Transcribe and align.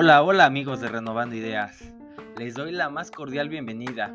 Hola, 0.00 0.22
hola 0.22 0.44
amigos 0.44 0.80
de 0.80 0.86
Renovando 0.86 1.34
Ideas. 1.34 1.92
Les 2.36 2.54
doy 2.54 2.70
la 2.70 2.88
más 2.88 3.10
cordial 3.10 3.48
bienvenida. 3.48 4.14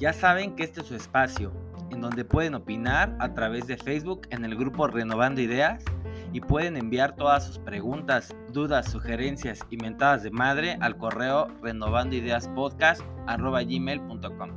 Ya 0.00 0.12
saben 0.12 0.56
que 0.56 0.64
este 0.64 0.80
es 0.80 0.88
su 0.88 0.96
espacio, 0.96 1.52
en 1.92 2.00
donde 2.00 2.24
pueden 2.24 2.56
opinar 2.56 3.14
a 3.20 3.32
través 3.32 3.68
de 3.68 3.76
Facebook 3.76 4.22
en 4.30 4.44
el 4.44 4.56
grupo 4.56 4.88
Renovando 4.88 5.40
Ideas 5.40 5.84
y 6.32 6.40
pueden 6.40 6.76
enviar 6.76 7.14
todas 7.14 7.46
sus 7.46 7.60
preguntas, 7.60 8.34
dudas, 8.52 8.90
sugerencias 8.90 9.60
y 9.70 9.76
mentadas 9.76 10.24
de 10.24 10.32
madre 10.32 10.76
al 10.80 10.96
correo 10.96 11.46
renovandoideaspodcast.gmail.com 11.62 14.50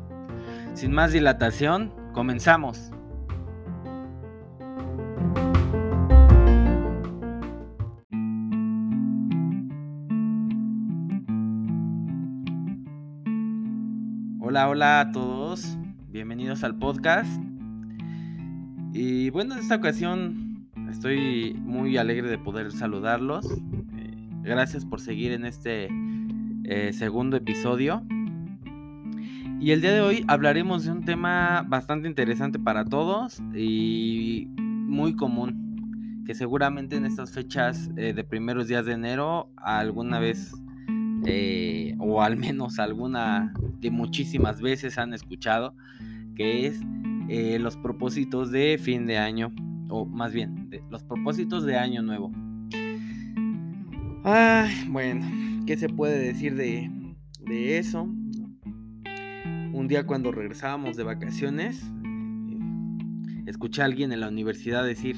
Sin 0.74 0.92
más 0.92 1.12
dilatación, 1.12 1.94
comenzamos. 2.12 2.90
Hola, 14.76 15.00
a 15.00 15.12
todos, 15.14 15.78
bienvenidos 16.10 16.66
al 16.66 16.78
podcast. 16.78 17.42
Y 18.92 19.30
bueno, 19.30 19.54
en 19.54 19.62
esta 19.62 19.76
ocasión 19.78 20.68
estoy 20.90 21.54
muy 21.54 21.96
alegre 21.96 22.28
de 22.28 22.38
poder 22.38 22.74
saludarlos. 22.74 23.50
Eh, 23.50 24.18
gracias 24.44 24.84
por 24.84 25.00
seguir 25.00 25.32
en 25.32 25.46
este 25.46 25.88
eh, 26.66 26.92
segundo 26.92 27.38
episodio. 27.38 28.04
Y 29.62 29.72
el 29.72 29.80
día 29.80 29.94
de 29.94 30.02
hoy 30.02 30.26
hablaremos 30.28 30.84
de 30.84 30.92
un 30.92 31.06
tema 31.06 31.66
bastante 31.66 32.10
interesante 32.10 32.60
para 32.60 32.84
todos 32.84 33.42
y 33.56 34.50
muy 34.58 35.16
común, 35.16 36.24
que 36.26 36.36
seguramente 36.36 36.98
en 36.98 37.06
estas 37.06 37.32
fechas 37.32 37.90
eh, 37.96 38.12
de 38.12 38.26
primeros 38.26 38.68
días 38.68 38.86
de 38.86 38.92
enero 38.92 39.50
alguna 39.56 40.20
vez 40.20 40.52
o 41.98 42.22
al 42.22 42.36
menos 42.36 42.78
alguna 42.78 43.54
de 43.80 43.92
muchísimas 43.92 44.62
veces 44.62 44.98
han 44.98 45.14
escuchado, 45.14 45.76
que 46.36 46.68
es 46.68 46.82
eh, 47.30 47.60
los 47.60 47.78
propósitos 47.78 48.52
de 48.52 48.78
fin 48.78 49.06
de 49.06 49.18
año, 49.18 49.52
o 49.90 50.06
más 50.06 50.34
bien, 50.34 50.70
los 50.90 51.04
propósitos 51.04 51.66
de 51.66 51.78
año 51.78 52.02
nuevo. 52.02 52.32
Ay, 54.24 54.88
bueno, 54.90 55.26
¿qué 55.66 55.78
se 55.78 55.88
puede 55.90 56.18
decir 56.20 56.56
de, 56.56 56.90
de 57.46 57.78
eso? 57.78 58.04
Un 58.04 59.88
día 59.88 60.06
cuando 60.06 60.32
regresábamos 60.32 60.96
de 60.98 61.04
vacaciones, 61.04 61.84
eh, 61.84 63.44
escuché 63.46 63.82
a 63.82 63.86
alguien 63.86 64.12
en 64.12 64.22
la 64.22 64.30
universidad 64.30 64.84
decir, 64.84 65.18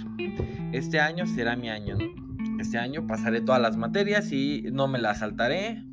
este 0.71 0.99
año 0.99 1.25
será 1.25 1.55
mi 1.55 1.69
año, 1.69 1.97
Este 2.59 2.77
año 2.77 3.05
pasaré 3.05 3.41
todas 3.41 3.61
las 3.61 3.77
materias 3.77 4.31
y 4.31 4.63
no 4.71 4.87
me 4.87 4.99
las 4.99 5.19
saltaré, 5.19 5.83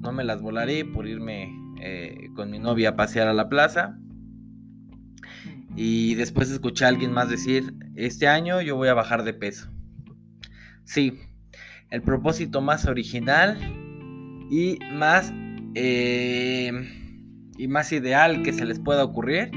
no 0.00 0.12
me 0.12 0.24
las 0.24 0.42
volaré 0.42 0.84
por 0.84 1.06
irme 1.06 1.65
eh, 1.88 2.30
con 2.34 2.50
mi 2.50 2.58
novia 2.58 2.90
a 2.90 2.96
pasear 2.96 3.28
a 3.28 3.32
la 3.32 3.48
plaza. 3.48 3.96
Y 5.76 6.14
después 6.16 6.50
escuché 6.50 6.84
a 6.84 6.88
alguien 6.88 7.12
más 7.12 7.30
decir, 7.30 7.74
este 7.94 8.26
año 8.26 8.60
yo 8.60 8.74
voy 8.74 8.88
a 8.88 8.94
bajar 8.94 9.22
de 9.22 9.34
peso. 9.34 9.70
Sí, 10.84 11.20
el 11.90 12.02
propósito 12.02 12.60
más 12.60 12.86
original 12.86 13.56
y 14.50 14.78
más, 14.92 15.32
eh, 15.74 16.72
y 17.56 17.68
más 17.68 17.92
ideal 17.92 18.42
que 18.42 18.52
se 18.52 18.64
les 18.64 18.80
pueda 18.80 19.04
ocurrir, 19.04 19.52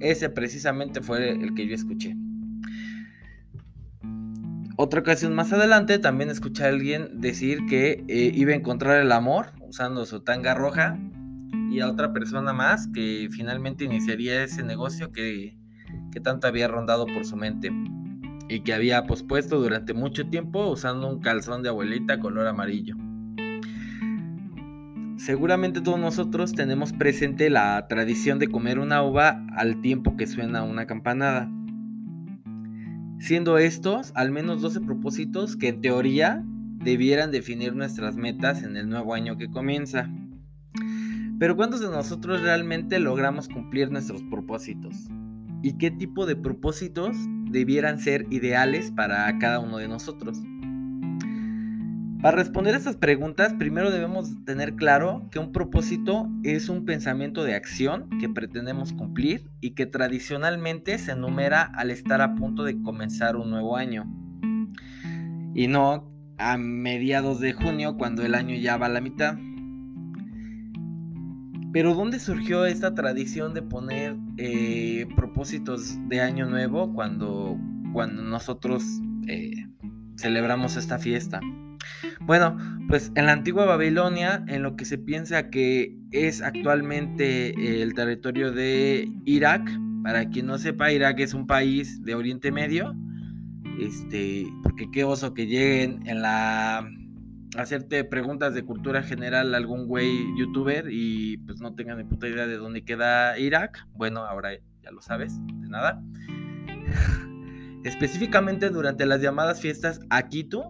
ese 0.00 0.28
precisamente 0.28 1.00
fue 1.00 1.30
el 1.30 1.54
que 1.54 1.66
yo 1.66 1.74
escuché. 1.74 2.14
Otra 4.76 5.00
ocasión 5.00 5.34
más 5.34 5.52
adelante 5.52 5.98
también 5.98 6.28
escuché 6.28 6.64
a 6.64 6.68
alguien 6.68 7.20
decir 7.20 7.64
que 7.66 8.04
eh, 8.08 8.32
iba 8.34 8.52
a 8.52 8.56
encontrar 8.56 9.00
el 9.00 9.12
amor 9.12 9.52
usando 9.60 10.04
su 10.04 10.20
tanga 10.20 10.54
roja 10.54 10.98
y 11.74 11.80
a 11.80 11.88
otra 11.88 12.12
persona 12.12 12.52
más 12.52 12.86
que 12.86 13.28
finalmente 13.32 13.84
iniciaría 13.84 14.44
ese 14.44 14.62
negocio 14.62 15.10
que, 15.10 15.58
que 16.12 16.20
tanto 16.20 16.46
había 16.46 16.68
rondado 16.68 17.04
por 17.06 17.24
su 17.24 17.36
mente 17.36 17.72
y 18.48 18.60
que 18.60 18.72
había 18.72 19.06
pospuesto 19.06 19.60
durante 19.60 19.92
mucho 19.92 20.28
tiempo 20.28 20.68
usando 20.68 21.08
un 21.08 21.20
calzón 21.20 21.64
de 21.64 21.70
abuelita 21.70 22.20
color 22.20 22.46
amarillo. 22.46 22.96
Seguramente 25.16 25.80
todos 25.80 25.98
nosotros 25.98 26.52
tenemos 26.52 26.92
presente 26.92 27.50
la 27.50 27.86
tradición 27.88 28.38
de 28.38 28.48
comer 28.48 28.78
una 28.78 29.02
uva 29.02 29.44
al 29.56 29.80
tiempo 29.80 30.16
que 30.16 30.26
suena 30.26 30.62
una 30.62 30.86
campanada. 30.86 31.50
Siendo 33.18 33.58
estos 33.58 34.12
al 34.14 34.30
menos 34.30 34.62
12 34.62 34.82
propósitos 34.82 35.56
que 35.56 35.68
en 35.68 35.80
teoría 35.80 36.44
debieran 36.84 37.32
definir 37.32 37.74
nuestras 37.74 38.16
metas 38.16 38.62
en 38.62 38.76
el 38.76 38.88
nuevo 38.88 39.14
año 39.14 39.36
que 39.36 39.50
comienza. 39.50 40.08
Pero 41.38 41.56
¿cuántos 41.56 41.80
de 41.80 41.88
nosotros 41.88 42.42
realmente 42.42 42.98
logramos 43.00 43.48
cumplir 43.48 43.90
nuestros 43.90 44.22
propósitos? 44.24 45.08
¿Y 45.62 45.78
qué 45.78 45.90
tipo 45.90 46.26
de 46.26 46.36
propósitos 46.36 47.16
debieran 47.50 47.98
ser 47.98 48.26
ideales 48.30 48.90
para 48.92 49.36
cada 49.38 49.58
uno 49.58 49.78
de 49.78 49.88
nosotros? 49.88 50.38
Para 52.24 52.38
responder 52.38 52.74
a 52.74 52.78
estas 52.78 52.96
preguntas, 52.96 53.52
primero 53.52 53.90
debemos 53.90 54.32
tener 54.46 54.76
claro 54.76 55.28
que 55.30 55.38
un 55.38 55.52
propósito 55.52 56.30
es 56.42 56.70
un 56.70 56.86
pensamiento 56.86 57.44
de 57.44 57.54
acción 57.54 58.08
que 58.18 58.30
pretendemos 58.30 58.94
cumplir 58.94 59.50
y 59.60 59.72
que 59.72 59.84
tradicionalmente 59.84 60.96
se 60.96 61.12
enumera 61.12 61.62
al 61.62 61.90
estar 61.90 62.22
a 62.22 62.34
punto 62.34 62.64
de 62.64 62.80
comenzar 62.80 63.36
un 63.36 63.50
nuevo 63.50 63.76
año. 63.76 64.06
Y 65.54 65.66
no 65.68 66.10
a 66.38 66.56
mediados 66.56 67.40
de 67.40 67.52
junio 67.52 67.96
cuando 67.98 68.24
el 68.24 68.34
año 68.34 68.56
ya 68.56 68.78
va 68.78 68.86
a 68.86 68.90
la 68.90 69.02
mitad. 69.02 69.36
Pero 71.74 71.92
¿dónde 71.92 72.20
surgió 72.20 72.66
esta 72.66 72.94
tradición 72.94 73.52
de 73.52 73.60
poner 73.60 74.14
eh, 74.36 75.08
propósitos 75.16 75.98
de 76.08 76.20
año 76.20 76.46
nuevo 76.46 76.94
cuando, 76.94 77.58
cuando 77.92 78.22
nosotros 78.22 78.84
eh, 79.26 79.66
celebramos 80.16 80.76
esta 80.76 81.00
fiesta? 81.00 81.40
Bueno, 82.20 82.56
pues 82.88 83.10
en 83.16 83.26
la 83.26 83.32
antigua 83.32 83.64
Babilonia, 83.64 84.44
en 84.46 84.62
lo 84.62 84.76
que 84.76 84.84
se 84.84 84.98
piensa 84.98 85.50
que 85.50 85.98
es 86.12 86.42
actualmente 86.42 87.82
el 87.82 87.92
territorio 87.94 88.52
de 88.52 89.10
Irak, 89.24 89.68
para 90.04 90.28
quien 90.28 90.46
no 90.46 90.58
sepa, 90.58 90.92
Irak 90.92 91.18
es 91.18 91.34
un 91.34 91.48
país 91.48 92.04
de 92.04 92.14
Oriente 92.14 92.52
Medio, 92.52 92.94
este, 93.80 94.46
porque 94.62 94.88
qué 94.92 95.02
oso 95.02 95.34
que 95.34 95.48
lleguen 95.48 96.06
en 96.06 96.22
la 96.22 96.88
hacerte 97.56 98.04
preguntas 98.04 98.54
de 98.54 98.64
cultura 98.64 99.02
general 99.02 99.54
a 99.54 99.56
algún 99.56 99.86
güey 99.86 100.26
youtuber 100.36 100.86
y 100.90 101.38
pues 101.38 101.60
no 101.60 101.74
tengan 101.74 101.98
ni 101.98 102.04
puta 102.04 102.28
idea 102.28 102.46
de 102.46 102.56
dónde 102.56 102.84
queda 102.84 103.38
Irak. 103.38 103.86
Bueno, 103.94 104.24
ahora 104.24 104.50
ya 104.82 104.90
lo 104.90 105.00
sabes, 105.00 105.34
de 105.46 105.68
nada. 105.68 106.02
Específicamente 107.84 108.70
durante 108.70 109.06
las 109.06 109.20
llamadas 109.20 109.60
fiestas 109.60 110.00
Akitu, 110.10 110.62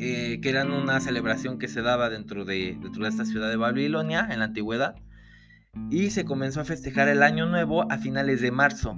eh, 0.00 0.40
que 0.40 0.50
eran 0.50 0.70
una 0.70 1.00
celebración 1.00 1.58
que 1.58 1.68
se 1.68 1.82
daba 1.82 2.10
dentro 2.10 2.44
de, 2.44 2.78
dentro 2.80 3.02
de 3.02 3.08
esta 3.08 3.24
ciudad 3.24 3.48
de 3.48 3.56
Babilonia 3.56 4.28
en 4.30 4.38
la 4.40 4.46
antigüedad, 4.46 4.96
y 5.90 6.10
se 6.10 6.24
comenzó 6.24 6.60
a 6.60 6.64
festejar 6.64 7.08
el 7.08 7.22
año 7.22 7.46
nuevo 7.46 7.90
a 7.90 7.98
finales 7.98 8.40
de 8.40 8.50
marzo. 8.50 8.96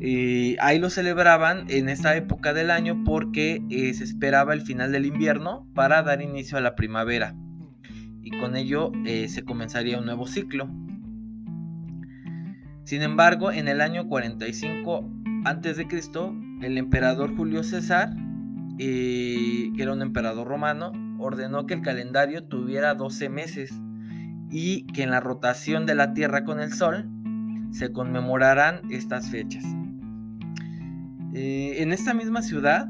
Y 0.00 0.56
ahí 0.60 0.78
lo 0.78 0.88
celebraban 0.88 1.66
en 1.68 1.90
esta 1.90 2.16
época 2.16 2.54
del 2.54 2.70
año 2.70 3.04
porque 3.04 3.62
eh, 3.68 3.92
se 3.92 4.04
esperaba 4.04 4.54
el 4.54 4.62
final 4.62 4.92
del 4.92 5.04
invierno 5.04 5.68
para 5.74 6.02
dar 6.02 6.22
inicio 6.22 6.56
a 6.56 6.62
la 6.62 6.74
primavera. 6.74 7.34
Y 8.22 8.30
con 8.38 8.56
ello 8.56 8.92
eh, 9.04 9.28
se 9.28 9.44
comenzaría 9.44 9.98
un 9.98 10.06
nuevo 10.06 10.26
ciclo. 10.26 10.70
Sin 12.84 13.02
embargo, 13.02 13.52
en 13.52 13.68
el 13.68 13.82
año 13.82 14.08
45 14.08 15.04
a.C., 15.44 15.86
el 16.62 16.78
emperador 16.78 17.36
Julio 17.36 17.62
César, 17.62 18.10
eh, 18.78 19.70
que 19.76 19.82
era 19.82 19.92
un 19.92 20.00
emperador 20.00 20.48
romano, 20.48 20.92
ordenó 21.18 21.66
que 21.66 21.74
el 21.74 21.82
calendario 21.82 22.44
tuviera 22.44 22.94
12 22.94 23.28
meses 23.28 23.70
y 24.50 24.86
que 24.86 25.02
en 25.02 25.10
la 25.10 25.20
rotación 25.20 25.84
de 25.84 25.94
la 25.94 26.14
Tierra 26.14 26.44
con 26.44 26.58
el 26.58 26.72
Sol 26.72 27.06
se 27.70 27.92
conmemoraran 27.92 28.80
estas 28.90 29.28
fechas. 29.30 29.64
Eh, 31.32 31.82
en 31.82 31.92
esta 31.92 32.12
misma 32.12 32.42
ciudad, 32.42 32.88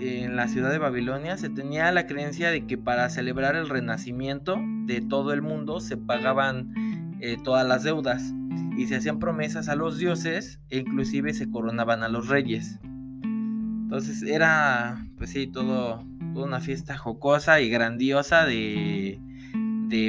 en 0.00 0.36
la 0.36 0.48
ciudad 0.48 0.70
de 0.70 0.78
Babilonia, 0.78 1.36
se 1.36 1.48
tenía 1.48 1.90
la 1.92 2.06
creencia 2.06 2.50
de 2.50 2.66
que 2.66 2.76
para 2.76 3.08
celebrar 3.08 3.54
el 3.56 3.68
renacimiento 3.68 4.56
de 4.86 5.00
todo 5.00 5.32
el 5.32 5.40
mundo 5.40 5.80
se 5.80 5.96
pagaban 5.96 7.16
eh, 7.20 7.36
todas 7.42 7.66
las 7.66 7.84
deudas 7.84 8.34
y 8.76 8.86
se 8.86 8.96
hacían 8.96 9.18
promesas 9.18 9.68
a 9.68 9.76
los 9.76 9.98
dioses 9.98 10.60
e 10.70 10.78
inclusive 10.78 11.32
se 11.32 11.48
coronaban 11.48 12.02
a 12.02 12.08
los 12.08 12.28
reyes. 12.28 12.80
Entonces 13.22 14.22
era, 14.22 15.06
pues 15.16 15.30
sí, 15.30 15.46
todo, 15.46 16.04
toda 16.32 16.46
una 16.46 16.60
fiesta 16.60 16.98
jocosa 16.98 17.60
y 17.60 17.70
grandiosa 17.70 18.44
de, 18.44 19.20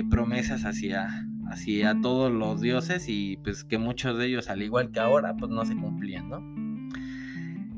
promesas 0.09 0.65
hacia, 0.65 1.27
hacia 1.51 2.01
todos 2.01 2.31
los 2.31 2.59
dioses 2.59 3.05
y 3.07 3.37
pues 3.37 3.63
que 3.63 3.77
muchos 3.77 4.17
de 4.17 4.25
ellos, 4.25 4.49
al 4.49 4.63
igual 4.63 4.91
que 4.91 4.99
ahora, 4.99 5.35
pues 5.37 5.51
no 5.51 5.63
se 5.63 5.75
cumplían, 5.75 6.29
¿no? 6.29 6.64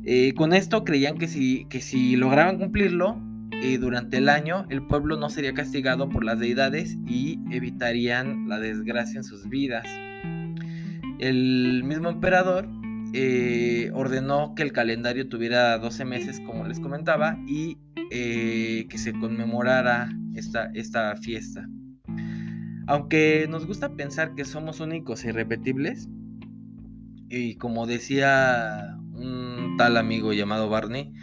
Eh, 0.09 0.33
con 0.35 0.53
esto 0.53 0.85
creían 0.85 1.17
que 1.17 1.27
si, 1.27 1.65
que 1.65 1.81
si 1.81 2.15
lograban 2.15 2.57
cumplirlo, 2.57 3.21
eh, 3.61 3.77
durante 3.77 4.17
el 4.17 4.29
año 4.29 4.65
el 4.69 4.81
pueblo 4.87 5.17
no 5.17 5.29
sería 5.29 5.53
castigado 5.53 6.07
por 6.07 6.23
las 6.23 6.39
deidades 6.39 6.97
y 7.05 7.41
evitarían 7.51 8.47
la 8.47 8.57
desgracia 8.57 9.17
en 9.17 9.25
sus 9.25 9.49
vidas. 9.49 9.85
El 11.19 11.83
mismo 11.83 12.07
emperador 12.07 12.69
eh, 13.11 13.91
ordenó 13.93 14.55
que 14.55 14.63
el 14.63 14.71
calendario 14.71 15.27
tuviera 15.27 15.77
12 15.77 16.05
meses, 16.05 16.39
como 16.39 16.65
les 16.65 16.79
comentaba, 16.79 17.37
y 17.45 17.77
que 18.09 18.97
se 18.97 19.11
conmemorara 19.11 20.09
esta, 20.35 20.71
esta 20.73 21.17
fiesta. 21.17 21.67
Aunque 22.87 23.45
nos 23.49 23.65
gusta 23.65 23.97
pensar 23.97 24.35
que 24.35 24.45
somos 24.45 24.79
únicos 24.79 25.25
e 25.25 25.29
irrepetibles, 25.29 26.07
y 27.29 27.55
como 27.55 27.85
decía 27.85 28.97
un 29.17 29.46
tal 29.77 29.97
amigo 29.97 30.33
llamado 30.33 30.69
Barney, 30.69 31.13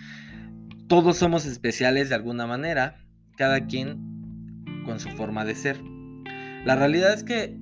todos 0.87 1.17
somos 1.17 1.45
especiales 1.47 2.09
de 2.09 2.15
alguna 2.15 2.47
manera, 2.47 2.97
cada 3.37 3.67
quien 3.67 4.65
con 4.85 5.01
su 5.01 5.11
forma 5.11 5.45
de 5.45 5.55
ser. 5.55 5.81
La 6.65 6.77
realidad 6.77 7.13
es 7.13 7.25
que 7.25 7.59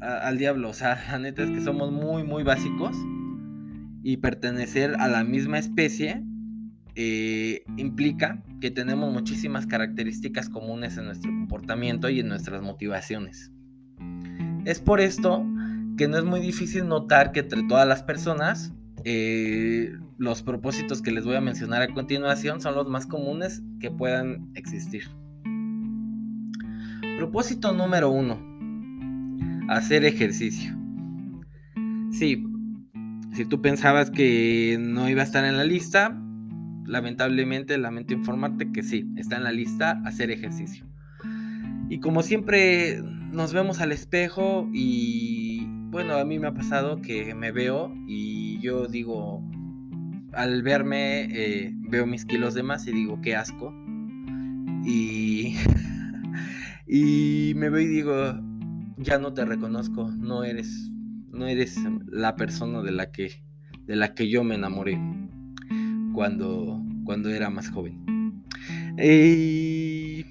al 0.00 0.38
diablo, 0.38 0.70
o 0.70 0.74
sea, 0.74 1.02
la 1.10 1.18
neta 1.18 1.42
es 1.42 1.50
que 1.50 1.60
somos 1.60 1.90
muy, 1.90 2.24
muy 2.24 2.42
básicos 2.42 2.96
y 4.02 4.18
pertenecer 4.18 4.96
a 4.98 5.08
la 5.08 5.24
misma 5.24 5.58
especie 5.58 6.22
eh, 6.94 7.62
implica 7.78 8.42
que 8.60 8.70
tenemos 8.70 9.12
muchísimas 9.12 9.66
características 9.66 10.48
comunes 10.48 10.98
en 10.98 11.06
nuestro 11.06 11.30
comportamiento 11.30 12.10
y 12.10 12.20
en 12.20 12.28
nuestras 12.28 12.62
motivaciones. 12.62 13.50
Es 14.64 14.80
por 14.80 15.00
esto 15.00 15.44
que 15.96 16.08
no 16.08 16.18
es 16.18 16.24
muy 16.24 16.40
difícil 16.40 16.86
notar 16.86 17.32
que 17.32 17.40
entre 17.40 17.62
todas 17.64 17.88
las 17.88 18.02
personas 18.02 18.72
eh, 19.04 19.92
los 20.18 20.42
propósitos 20.42 21.02
que 21.02 21.10
les 21.10 21.24
voy 21.24 21.36
a 21.36 21.40
mencionar 21.40 21.82
a 21.82 21.88
continuación 21.88 22.60
son 22.60 22.74
los 22.74 22.88
más 22.88 23.06
comunes 23.06 23.62
que 23.80 23.90
puedan 23.90 24.50
existir. 24.54 25.04
Propósito 27.16 27.72
número 27.72 28.10
uno. 28.10 28.40
Hacer 29.68 30.04
ejercicio. 30.04 30.76
Sí, 32.10 32.44
si 33.32 33.44
tú 33.46 33.62
pensabas 33.62 34.10
que 34.10 34.76
no 34.78 35.08
iba 35.08 35.22
a 35.22 35.24
estar 35.24 35.44
en 35.44 35.56
la 35.56 35.64
lista, 35.64 36.18
lamentablemente 36.86 37.78
lamento 37.78 38.12
informarte 38.12 38.70
que 38.72 38.82
sí, 38.82 39.06
está 39.16 39.36
en 39.36 39.44
la 39.44 39.52
lista 39.52 40.02
hacer 40.04 40.30
ejercicio. 40.30 40.86
Y 41.88 42.00
como 42.00 42.22
siempre 42.22 43.02
nos 43.32 43.52
vemos 43.52 43.80
al 43.80 43.92
espejo 43.92 44.68
y 44.72 45.66
bueno, 45.90 46.14
a 46.14 46.24
mí 46.24 46.38
me 46.38 46.48
ha 46.48 46.54
pasado 46.54 47.00
que 47.02 47.34
me 47.34 47.52
veo 47.52 47.94
y 48.06 48.41
yo 48.62 48.86
digo, 48.86 49.42
al 50.32 50.62
verme, 50.62 51.24
eh, 51.24 51.74
veo 51.90 52.06
mis 52.06 52.24
kilos 52.24 52.54
de 52.54 52.62
más 52.62 52.86
y 52.86 52.92
digo, 52.92 53.20
qué 53.20 53.36
asco. 53.36 53.74
Y, 54.84 55.56
y 56.86 57.52
me 57.56 57.68
veo 57.68 57.80
y 57.80 57.88
digo, 57.88 58.14
ya 58.96 59.18
no 59.18 59.34
te 59.34 59.44
reconozco, 59.44 60.10
no 60.16 60.44
eres, 60.44 60.90
no 61.30 61.46
eres 61.46 61.78
la 62.06 62.36
persona 62.36 62.82
de 62.82 62.92
la 62.92 63.10
que, 63.10 63.42
de 63.84 63.96
la 63.96 64.14
que 64.14 64.30
yo 64.30 64.44
me 64.44 64.54
enamoré 64.54 64.98
cuando, 66.14 66.80
cuando 67.04 67.30
era 67.30 67.50
más 67.50 67.68
joven. 67.70 68.44
Y 68.96 70.24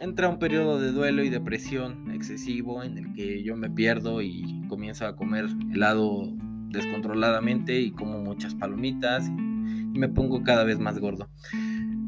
entra 0.00 0.28
un 0.28 0.38
periodo 0.38 0.80
de 0.80 0.90
duelo 0.90 1.22
y 1.22 1.28
depresión 1.28 2.10
excesivo 2.10 2.82
en 2.82 2.98
el 2.98 3.12
que 3.12 3.42
yo 3.44 3.56
me 3.56 3.70
pierdo 3.70 4.22
y 4.22 4.62
comienzo 4.68 5.06
a 5.06 5.16
comer 5.16 5.46
helado 5.72 6.34
descontroladamente 6.76 7.80
y 7.80 7.90
como 7.90 8.20
muchas 8.20 8.54
palomitas 8.54 9.28
y 9.28 9.98
me 9.98 10.08
pongo 10.08 10.42
cada 10.42 10.64
vez 10.64 10.78
más 10.78 10.98
gordo. 10.98 11.28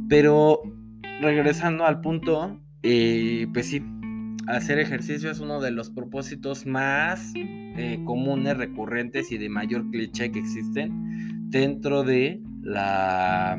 Pero 0.08 0.62
regresando 1.20 1.84
al 1.84 2.00
punto, 2.00 2.60
eh, 2.82 3.46
pues 3.52 3.66
sí, 3.66 3.82
hacer 4.46 4.78
ejercicio 4.78 5.30
es 5.30 5.40
uno 5.40 5.60
de 5.60 5.70
los 5.70 5.90
propósitos 5.90 6.66
más 6.66 7.32
eh, 7.34 8.00
comunes, 8.04 8.56
recurrentes 8.56 9.30
y 9.32 9.38
de 9.38 9.48
mayor 9.48 9.90
cliché 9.90 10.30
que 10.30 10.38
existen 10.38 11.50
dentro 11.50 12.02
de 12.02 12.40
la 12.62 13.58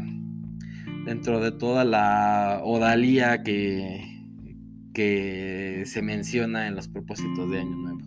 dentro 1.06 1.40
de 1.40 1.52
toda 1.52 1.86
la 1.86 2.62
odalía 2.64 3.42
que, 3.42 4.26
que 4.94 5.84
se 5.86 6.02
menciona 6.02 6.68
en 6.68 6.76
los 6.76 6.88
propósitos 6.88 7.50
de 7.50 7.60
Año 7.60 7.76
Nuevo. 7.76 7.99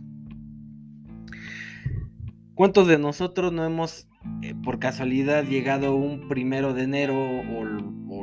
¿Cuántos 2.63 2.87
de 2.87 2.97
nosotros 2.97 3.53
no 3.53 3.65
hemos 3.65 4.07
eh, 4.41 4.55
por 4.55 4.79
casualidad 4.79 5.43
llegado 5.43 5.97
un 5.97 6.29
primero 6.29 6.75
de 6.75 6.85
enero 6.85 7.17
o, 7.17 7.65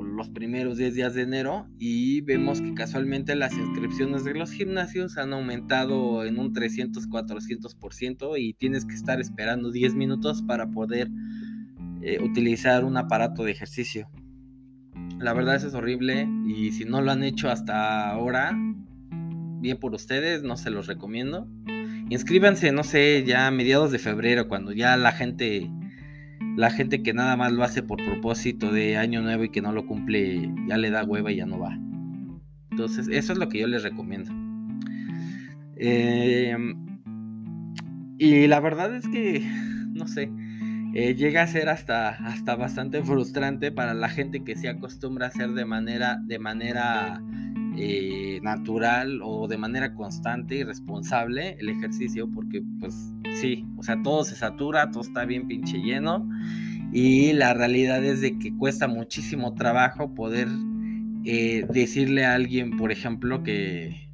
los 0.01 0.29
primeros 0.29 0.77
10 0.77 0.95
días 0.95 1.13
de 1.13 1.23
enero 1.23 1.67
y 1.77 2.21
vemos 2.21 2.61
que 2.61 2.73
casualmente 2.73 3.35
las 3.35 3.51
inscripciones 3.51 4.23
de 4.23 4.35
los 4.35 4.51
gimnasios 4.51 5.17
han 5.17 5.33
aumentado 5.33 6.23
en 6.23 6.39
un 6.39 6.53
300-400% 6.53 8.39
y 8.39 8.53
tienes 8.53 8.85
que 8.85 8.95
estar 8.95 9.19
esperando 9.19 9.71
10 9.71 9.95
minutos 9.95 10.41
para 10.41 10.71
poder 10.71 11.09
eh, 12.01 12.23
utilizar 12.23 12.85
un 12.85 12.95
aparato 12.95 13.43
de 13.43 13.51
ejercicio. 13.51 14.09
La 15.17 15.33
verdad 15.33 15.55
eso 15.55 15.67
es 15.67 15.73
horrible 15.73 16.29
y 16.47 16.71
si 16.71 16.85
no 16.85 17.01
lo 17.01 17.11
han 17.11 17.25
hecho 17.25 17.49
hasta 17.49 18.09
ahora, 18.09 18.57
bien 19.59 19.77
por 19.81 19.93
ustedes, 19.95 20.43
no 20.43 20.55
se 20.55 20.69
los 20.69 20.87
recomiendo. 20.87 21.45
Inscríbanse, 22.09 22.71
no 22.71 22.83
sé, 22.83 23.23
ya 23.23 23.47
a 23.47 23.51
mediados 23.51 23.91
de 23.91 23.99
febrero, 23.99 24.47
cuando 24.47 24.71
ya 24.71 24.97
la 24.97 25.11
gente, 25.11 25.69
la 26.57 26.71
gente 26.71 27.03
que 27.03 27.13
nada 27.13 27.37
más 27.37 27.51
lo 27.51 27.63
hace 27.63 27.83
por 27.83 28.03
propósito 28.03 28.71
de 28.71 28.97
año 28.97 29.21
nuevo 29.21 29.43
y 29.43 29.49
que 29.49 29.61
no 29.61 29.71
lo 29.71 29.85
cumple, 29.85 30.51
ya 30.67 30.77
le 30.77 30.89
da 30.89 31.03
hueva 31.03 31.31
y 31.31 31.37
ya 31.37 31.45
no 31.45 31.59
va. 31.59 31.77
Entonces, 32.71 33.07
eso 33.11 33.33
es 33.33 33.39
lo 33.39 33.47
que 33.47 33.59
yo 33.59 33.67
les 33.67 33.83
recomiendo. 33.83 34.31
Em, 35.75 36.75
y 38.17 38.47
la 38.47 38.59
verdad 38.59 38.95
es 38.95 39.07
que, 39.07 39.47
no 39.93 40.07
sé, 40.07 40.31
eh, 40.95 41.13
llega 41.13 41.43
a 41.43 41.47
ser 41.47 41.69
hasta, 41.69 42.09
hasta 42.09 42.55
bastante 42.55 43.03
frustrante 43.03 43.71
para 43.71 43.93
la 43.93 44.09
gente 44.09 44.43
que 44.43 44.55
se 44.55 44.67
acostumbra 44.67 45.27
a 45.27 45.29
hacer 45.29 45.51
de 45.51 45.65
manera, 45.65 46.19
de 46.25 46.39
manera 46.39 47.21
eh, 47.81 48.41
natural 48.43 49.21
o 49.23 49.47
de 49.47 49.57
manera 49.57 49.95
constante 49.95 50.55
y 50.55 50.63
responsable 50.63 51.55
el 51.59 51.69
ejercicio, 51.69 52.29
porque 52.29 52.61
pues 52.79 52.93
sí, 53.39 53.65
o 53.77 53.83
sea, 53.83 54.01
todo 54.03 54.25
se 54.25 54.35
satura, 54.35 54.91
todo 54.91 55.01
está 55.01 55.23
bien 55.23 55.47
pinche 55.47 55.77
lleno 55.77 56.27
y 56.91 57.33
la 57.33 57.53
realidad 57.53 58.03
es 58.03 58.19
de 58.19 58.37
que 58.37 58.53
cuesta 58.57 58.87
muchísimo 58.87 59.53
trabajo 59.53 60.13
poder 60.13 60.49
eh, 61.23 61.65
decirle 61.71 62.25
a 62.25 62.33
alguien, 62.33 62.75
por 62.75 62.91
ejemplo, 62.91 63.43
que, 63.43 64.09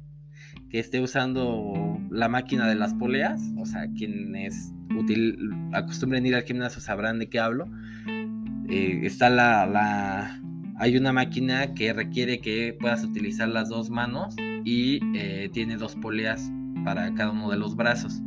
que 0.70 0.78
esté 0.78 1.00
usando 1.00 1.98
la 2.10 2.28
máquina 2.28 2.68
de 2.68 2.74
las 2.74 2.94
poleas, 2.94 3.40
o 3.56 3.66
sea, 3.66 3.88
quienes 3.96 4.72
util, 4.96 5.50
acostumbren 5.72 6.24
ir 6.26 6.34
al 6.34 6.42
gimnasio 6.42 6.80
sabrán 6.80 7.18
de 7.18 7.28
qué 7.28 7.40
hablo. 7.40 7.66
Eh, 8.68 9.00
está 9.04 9.30
la, 9.30 9.66
la, 9.66 10.40
hay 10.78 10.96
una 10.96 11.12
máquina 11.12 11.74
que 11.74 11.92
requiere 11.92 12.40
que 12.40 12.76
puedas 12.78 13.02
utilizar 13.04 13.48
las 13.48 13.68
dos 13.68 13.90
manos 13.90 14.36
y 14.64 15.00
eh, 15.14 15.48
tiene 15.52 15.76
dos 15.76 15.96
poleas 15.96 16.50
para 16.84 17.12
cada 17.14 17.30
uno 17.30 17.50
de 17.50 17.58
los 17.58 17.76
brazos. 17.76 18.22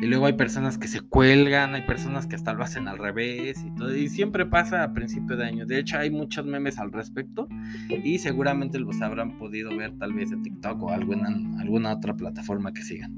Y 0.00 0.06
luego 0.06 0.26
hay 0.26 0.32
personas 0.32 0.76
que 0.76 0.88
se 0.88 1.00
cuelgan, 1.00 1.74
hay 1.74 1.82
personas 1.82 2.26
que 2.26 2.34
hasta 2.34 2.52
lo 2.52 2.64
hacen 2.64 2.88
al 2.88 2.98
revés 2.98 3.64
y 3.64 3.74
todo. 3.76 3.96
Y 3.96 4.08
siempre 4.08 4.44
pasa 4.44 4.82
a 4.82 4.92
principio 4.92 5.36
de 5.36 5.46
año. 5.46 5.66
De 5.66 5.78
hecho, 5.78 5.98
hay 5.98 6.10
muchos 6.10 6.44
memes 6.44 6.78
al 6.78 6.92
respecto 6.92 7.48
y 7.88 8.18
seguramente 8.18 8.78
los 8.78 9.00
habrán 9.00 9.38
podido 9.38 9.74
ver 9.76 9.96
tal 9.98 10.12
vez 10.12 10.32
en 10.32 10.42
TikTok 10.42 10.82
o 10.82 10.90
alguna, 10.90 11.28
alguna 11.60 11.92
otra 11.92 12.14
plataforma 12.14 12.72
que 12.72 12.82
sigan. 12.82 13.14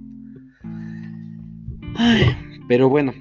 pero 2.69 2.89
bueno, 2.91 3.15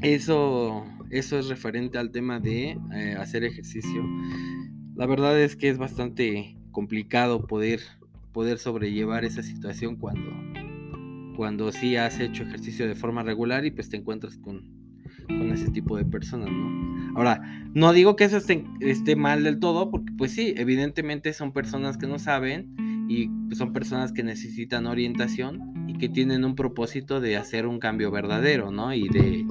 eso 0.00 0.86
eso 1.10 1.38
es 1.38 1.48
referente 1.48 1.98
al 1.98 2.10
tema 2.10 2.40
de 2.40 2.78
eh, 2.94 3.16
hacer 3.18 3.44
ejercicio. 3.44 4.04
La 4.94 5.06
verdad 5.06 5.38
es 5.40 5.56
que 5.56 5.68
es 5.68 5.78
bastante 5.78 6.56
complicado 6.72 7.46
poder, 7.46 7.80
poder 8.32 8.58
sobrellevar 8.58 9.24
esa 9.24 9.42
situación 9.42 9.96
cuando, 9.96 10.30
cuando 11.36 11.72
sí 11.72 11.96
has 11.96 12.18
hecho 12.20 12.42
ejercicio 12.42 12.86
de 12.86 12.94
forma 12.94 13.22
regular 13.22 13.64
y 13.64 13.70
pues 13.70 13.88
te 13.88 13.96
encuentras 13.96 14.36
con, 14.38 14.70
con 15.26 15.52
ese 15.52 15.70
tipo 15.70 15.96
de 15.96 16.04
personas, 16.04 16.50
¿no? 16.50 17.14
Ahora, 17.16 17.40
no 17.72 17.92
digo 17.92 18.14
que 18.14 18.24
eso 18.24 18.36
esté, 18.36 18.64
esté, 18.80 19.16
mal 19.16 19.42
del 19.42 19.58
todo, 19.58 19.90
porque 19.90 20.12
pues 20.16 20.32
sí, 20.32 20.54
evidentemente 20.56 21.32
son 21.32 21.52
personas 21.52 21.96
que 21.96 22.06
no 22.06 22.18
saben 22.18 22.74
y 23.08 23.30
son 23.54 23.72
personas 23.72 24.12
que 24.12 24.22
necesitan 24.22 24.86
orientación 24.86 25.76
que 25.96 26.08
tienen 26.08 26.44
un 26.44 26.54
propósito 26.54 27.20
de 27.20 27.36
hacer 27.36 27.66
un 27.66 27.78
cambio 27.78 28.10
verdadero, 28.10 28.70
¿no? 28.70 28.92
Y 28.92 29.08
de, 29.08 29.46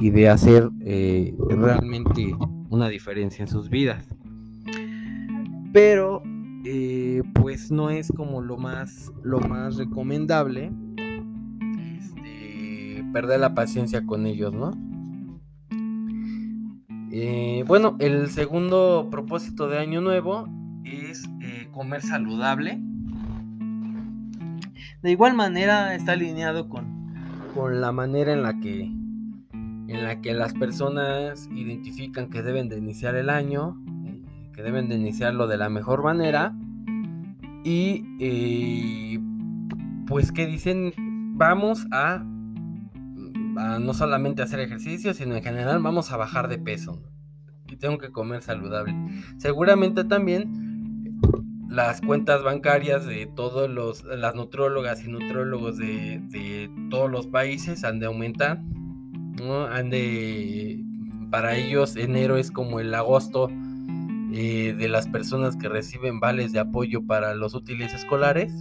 y 0.00 0.10
de 0.10 0.28
hacer 0.28 0.70
eh, 0.80 1.34
realmente 1.48 2.34
una 2.68 2.88
diferencia 2.88 3.42
en 3.42 3.48
sus 3.48 3.68
vidas. 3.68 4.04
Pero, 5.72 6.22
eh, 6.64 7.22
pues 7.34 7.70
no 7.70 7.90
es 7.90 8.12
como 8.14 8.40
lo 8.42 8.56
más, 8.56 9.12
lo 9.22 9.40
más 9.40 9.76
recomendable 9.76 10.72
este, 11.96 13.04
perder 13.12 13.40
la 13.40 13.54
paciencia 13.54 14.04
con 14.04 14.26
ellos, 14.26 14.52
¿no? 14.52 14.72
Eh, 17.12 17.64
bueno, 17.66 17.96
el 17.98 18.28
segundo 18.30 19.08
propósito 19.10 19.68
de 19.68 19.78
año 19.78 20.00
nuevo 20.00 20.48
es 20.84 21.28
comer 21.72 22.02
saludable. 22.02 22.80
De 25.02 25.10
igual 25.10 25.34
manera 25.34 25.94
está 25.94 26.12
alineado 26.12 26.68
con, 26.68 27.14
con 27.54 27.80
la 27.80 27.92
manera 27.92 28.32
en 28.32 28.42
la 28.42 28.60
que 28.60 28.82
en 28.82 30.04
la 30.04 30.20
que 30.20 30.34
las 30.34 30.54
personas 30.54 31.48
identifican 31.52 32.30
que 32.30 32.42
deben 32.42 32.68
de 32.68 32.78
iniciar 32.78 33.16
el 33.16 33.28
año, 33.28 33.76
eh, 34.06 34.22
que 34.54 34.62
deben 34.62 34.88
de 34.88 34.94
iniciarlo 34.94 35.48
de 35.48 35.56
la 35.56 35.68
mejor 35.68 36.04
manera 36.04 36.54
y 37.64 39.18
pues 40.06 40.30
que 40.32 40.46
dicen 40.46 40.92
vamos 41.36 41.86
a 41.90 42.22
no 43.80 43.94
solamente 43.94 44.42
hacer 44.42 44.60
ejercicio, 44.60 45.14
sino 45.14 45.34
en 45.34 45.42
general 45.42 45.82
vamos 45.82 46.12
a 46.12 46.16
bajar 46.16 46.48
de 46.48 46.58
peso. 46.58 47.02
Y 47.68 47.76
tengo 47.76 47.98
que 47.98 48.10
comer 48.10 48.42
saludable. 48.42 48.94
Seguramente 49.38 50.04
también 50.04 50.69
las 51.70 52.00
cuentas 52.00 52.42
bancarias 52.42 53.06
de 53.06 53.26
todos 53.26 53.70
los, 53.70 54.04
las 54.04 54.34
nutrólogas 54.34 55.04
y 55.04 55.08
nutrólogos 55.08 55.78
de, 55.78 56.68
todos 56.90 57.08
los 57.08 57.28
países 57.28 57.84
han 57.84 58.00
de 58.00 58.06
aumentar. 58.06 58.60
Han 59.70 59.88
de, 59.88 60.84
para 61.30 61.56
ellos 61.56 61.96
enero 61.96 62.36
es 62.36 62.50
como 62.50 62.80
el 62.80 62.92
agosto 62.92 63.48
eh, 64.32 64.74
de 64.76 64.88
las 64.88 65.08
personas 65.08 65.56
que 65.56 65.68
reciben 65.68 66.20
vales 66.20 66.52
de 66.52 66.58
apoyo 66.58 67.06
para 67.06 67.34
los 67.34 67.54
útiles 67.54 67.94
escolares. 67.94 68.52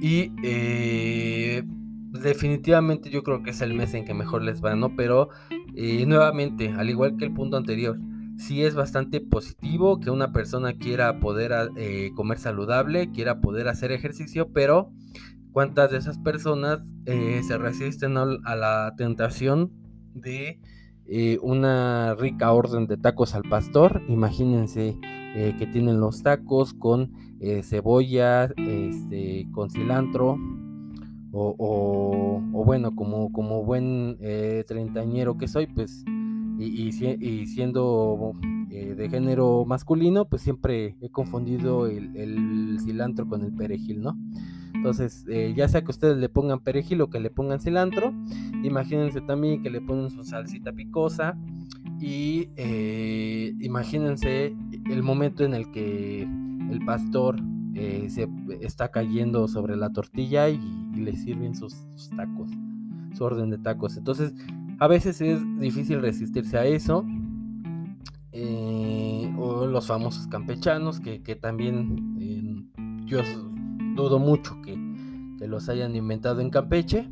Y 0.00 0.30
eh, 0.44 1.64
definitivamente 2.12 3.10
yo 3.10 3.24
creo 3.24 3.42
que 3.42 3.50
es 3.50 3.60
el 3.60 3.74
mes 3.74 3.94
en 3.94 4.04
que 4.04 4.14
mejor 4.14 4.42
les 4.42 4.64
va, 4.64 4.76
¿no? 4.76 4.94
Pero 4.94 5.30
eh, 5.74 6.06
nuevamente, 6.06 6.72
al 6.76 6.88
igual 6.88 7.16
que 7.16 7.24
el 7.24 7.34
punto 7.34 7.56
anterior, 7.56 7.98
sí 8.36 8.62
es 8.62 8.74
bastante 8.74 9.20
positivo 9.20 10.00
que 10.00 10.10
una 10.10 10.32
persona 10.32 10.74
quiera 10.74 11.20
poder 11.20 11.52
ah, 11.52 11.68
eh, 11.76 12.10
comer 12.14 12.38
saludable, 12.38 13.10
quiera 13.10 13.40
poder 13.40 13.68
hacer 13.68 13.92
ejercicio, 13.92 14.52
pero 14.52 14.90
¿cuántas 15.52 15.90
de 15.90 15.98
esas 15.98 16.18
personas 16.18 16.80
eh, 17.06 17.40
se 17.46 17.58
resisten 17.58 18.16
a 18.16 18.56
la 18.56 18.94
tentación 18.96 19.72
de 20.14 20.60
una 21.40 22.16
rica 22.16 22.52
orden 22.52 22.86
de 22.86 22.96
tacos 22.96 23.34
al 23.34 23.42
pastor? 23.42 24.02
Imagínense 24.08 24.98
que 25.58 25.68
tienen 25.70 26.00
los 26.00 26.22
tacos 26.22 26.72
con 26.72 27.12
cebolla, 27.62 28.50
este, 28.56 29.46
con 29.52 29.70
cilantro, 29.70 30.36
o, 31.38 32.64
bueno, 32.64 32.94
como, 32.94 33.30
como 33.32 33.64
buen 33.64 34.16
eh, 34.20 34.64
treintañero 34.66 35.36
que 35.36 35.48
soy, 35.48 35.66
pues, 35.66 36.04
y, 36.58 36.92
siendo 36.92 38.32
eh, 38.70 38.94
de 38.94 39.08
género 39.08 39.64
masculino, 39.64 40.24
pues 40.26 40.42
siempre 40.42 40.96
he 41.00 41.10
confundido 41.10 41.86
el, 41.86 42.78
cilantro 42.82 43.28
con 43.28 43.42
el 43.42 43.52
perejil, 43.52 44.02
¿no? 44.02 44.16
Entonces, 44.74 45.24
eh, 45.28 45.54
ya 45.56 45.68
sea 45.68 45.82
que 45.82 45.90
ustedes 45.90 46.18
le 46.18 46.28
pongan 46.28 46.60
perejil 46.60 47.00
o 47.00 47.10
que 47.10 47.18
le 47.18 47.30
pongan 47.30 47.60
cilantro, 47.60 48.12
imagínense 48.62 49.20
también 49.22 49.62
que 49.62 49.70
le 49.70 49.80
ponen 49.80 50.10
su 50.10 50.22
salsita 50.22 50.72
picosa 50.72 51.38
y 51.98 52.50
imagínense 53.60 54.54
el 54.90 55.02
momento 55.02 55.44
en 55.44 55.54
el 55.54 55.70
que 55.72 56.22
el 56.70 56.84
pastor 56.84 57.40
se 57.74 58.28
está 58.60 58.90
cayendo 58.90 59.48
sobre 59.48 59.76
la 59.76 59.90
tortilla 59.90 60.48
y 60.50 60.60
y 60.96 61.00
le 61.00 61.14
sirven 61.14 61.54
sus, 61.54 61.86
tacos, 62.16 62.50
su 63.12 63.24
orden 63.24 63.50
de 63.50 63.58
tacos. 63.58 63.96
Entonces, 63.96 64.34
a 64.78 64.88
veces 64.88 65.20
es 65.20 65.40
difícil 65.58 66.00
resistirse 66.00 66.58
a 66.58 66.64
eso. 66.64 67.04
Eh, 68.32 69.32
o 69.38 69.66
los 69.66 69.86
famosos 69.86 70.26
campechanos, 70.26 71.00
que, 71.00 71.18
también 71.36 72.16
eh, 72.20 73.06
yo 73.06 73.20
dudo 73.94 74.18
mucho 74.18 74.60
que, 74.62 74.76
los 75.46 75.68
hayan 75.68 75.94
inventado 75.96 76.40
en 76.40 76.50
Campeche. 76.50 77.08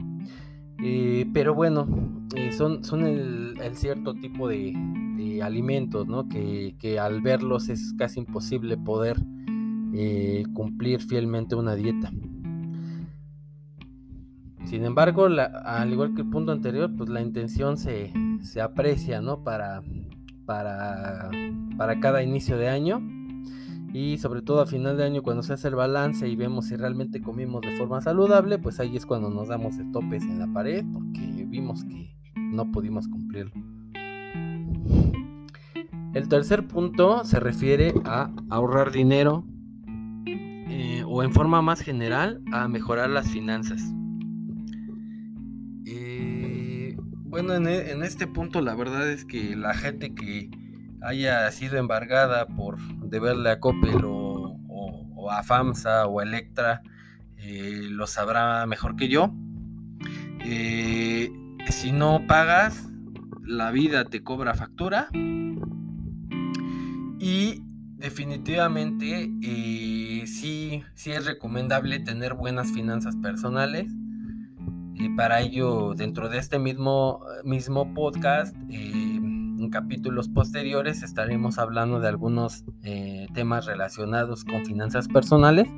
Eh, 0.83 1.27
pero 1.33 1.55
bueno, 1.55 1.87
son, 2.51 2.85
son 2.85 3.07
el, 3.07 3.57
cierto 3.75 4.15
tipo 4.15 4.49
de, 4.49 4.75
alimentos, 5.43 6.07
¿no? 6.07 6.29
Que, 6.29 6.77
que, 6.79 6.99
al 6.99 7.23
verlos 7.23 7.69
es 7.69 7.95
casi 7.97 8.21
imposible 8.21 8.77
poder 8.77 9.17
cumplir 10.53 11.01
fielmente 11.01 11.55
una 11.55 11.75
dieta. 11.75 12.11
Sin 14.65 14.85
embargo, 14.85 15.27
al 15.27 15.93
igual 15.93 16.15
que 16.15 16.23
el 16.23 16.31
punto 16.31 16.53
anterior, 16.53 16.91
pues 16.97 17.11
la 17.11 17.21
intención 17.21 17.77
se, 17.77 18.13
aprecia, 18.61 19.21
¿no? 19.21 19.45
Para, 19.45 19.83
para, 20.47 21.31
para 21.77 22.01
cada 22.01 22.23
inicio 22.23 22.57
de 22.57 22.69
año 22.69 23.01
y 23.95 24.19
sobre 24.19 24.43
todo 24.43 24.61
a 24.61 24.67
final 24.67 24.97
de 24.97 25.05
año 25.05 25.23
cuando 25.23 25.45
se 25.45 25.53
hace 25.53 25.69
el 25.69 25.77
balance 25.77 26.29
y 26.29 26.35
vemos 26.35 26.67
si 26.67 26.75
realmente 26.75 27.23
comimos 27.23 27.61
de 27.63 27.77
forma 27.77 28.01
saludable, 28.01 28.59
pues 28.59 28.81
ahí 28.81 28.97
es 28.97 29.07
cuando 29.07 29.31
nos 29.31 29.47
damos 29.47 29.79
de 29.79 29.85
topes 29.85 30.25
en 30.25 30.41
la 30.41 30.53
pared 30.53 30.85
porque 30.93 31.47
vimos 31.47 31.85
que 31.85 32.13
no 32.35 32.73
pudimos 32.73 33.07
cumplirlo. 33.07 33.53
El 36.13 36.29
tercer 36.29 36.67
punto 36.67 37.25
se 37.25 37.39
refiere 37.39 37.95
a 38.05 38.33
ahorrar 38.51 38.91
dinero 38.91 39.45
eh, 40.27 41.05
o 41.07 41.23
en 41.23 41.33
forma 41.33 41.63
más 41.63 41.81
general 41.81 42.43
a 42.53 42.67
mejorar 42.67 43.11
las 43.11 43.31
finanzas. 43.31 43.95
Bueno, 47.35 47.53
e, 47.55 47.91
en, 47.91 48.05
este 48.05 48.29
punto 48.29 48.61
la 48.61 48.77
verdad 48.77 49.11
es 49.11 49.25
que 49.25 49.57
la 49.57 49.75
gente 49.75 50.15
que 50.15 50.49
haya 51.03 51.51
sido 51.51 51.79
embargada 51.79 52.47
por 52.47 52.79
deberle 53.09 53.51
a 53.51 53.59
Coppel 53.59 54.03
o, 54.05 54.57
a 55.29 55.43
FAMSA 55.43 56.07
o 56.07 56.21
a 56.21 56.23
Electra 56.23 56.83
eh, 57.39 57.89
lo 57.91 58.07
sabrá 58.07 58.65
mejor 58.67 58.95
que 58.95 59.09
yo. 59.09 59.35
Eh, 60.45 61.29
si 61.71 61.91
no 61.91 62.25
pagas, 62.29 62.89
la 63.43 63.73
vida 63.73 64.05
te 64.05 64.23
cobra 64.23 64.55
factura. 64.55 65.09
Y 67.19 67.65
definitivamente 67.97 69.29
eh, 69.43 70.25
sí, 70.29 70.85
sí 70.95 71.11
es 71.11 71.27
recomendable 71.27 71.99
tener 71.99 72.35
buenas 72.35 72.71
finanzas 72.71 73.17
personales 73.17 73.93
y 74.97 75.09
para 75.11 75.41
ello, 75.41 75.95
dentro 75.95 76.29
de 76.29 76.39
este 76.39 76.59
mismo, 76.59 77.21
mismo 77.45 77.93
podcast, 77.95 78.57
eh, 78.71 79.17
en 79.17 79.71
capítulos 79.71 80.29
posteriores 80.29 81.03
estaremos 81.03 81.59
hablando 81.59 82.01
de 82.01 82.09
algunos 82.09 82.65
eh, 82.83 83.27
temas 83.35 83.67
relacionados 83.67 84.45
con 84.45 84.65
finanzas 84.65 85.09
personales. 85.09 85.69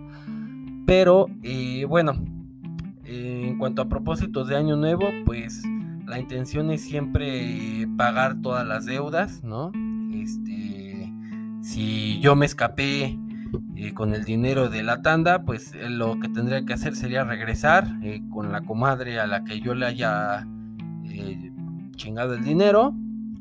Pero 0.87 1.27
eh, 1.43 1.85
bueno, 1.89 2.15
en 3.05 3.59
cuanto 3.59 3.83
a 3.83 3.89
propósitos 3.89 4.49
de 4.49 4.57
año 4.57 4.77
nuevo, 4.77 5.07
pues 5.25 5.63
la 6.07 6.19
intención 6.19 6.71
es 6.71 6.83
siempre 6.83 7.89
pagar 7.97 8.41
todas 8.43 8.67
las 8.67 8.87
deudas, 8.87 9.43
¿no? 9.43 9.73
Este, 10.13 11.13
si 11.63 12.21
yo 12.21 12.37
me 12.37 12.47
escapé 12.47 13.19
eh, 13.79 13.93
con 13.93 14.15
el 14.15 14.25
dinero 14.25 14.71
de 14.71 14.83
la 14.83 15.03
tanda, 15.03 15.43
pues 15.45 15.75
eh, 15.75 15.91
lo 15.91 16.19
que 16.19 16.31
tendría 16.31 16.65
que 16.65 16.73
hacer 16.73 16.97
sería 16.97 17.25
regresar 17.25 17.87
eh, 18.03 18.23
con 18.33 18.51
la 18.51 18.63
comadre 18.63 19.21
a 19.21 19.27
la 19.27 19.45
que 19.45 19.61
yo 19.61 19.75
le 19.75 19.85
haya 19.85 20.47
chingado 21.97 22.35
el 22.35 22.43
dinero 22.43 22.95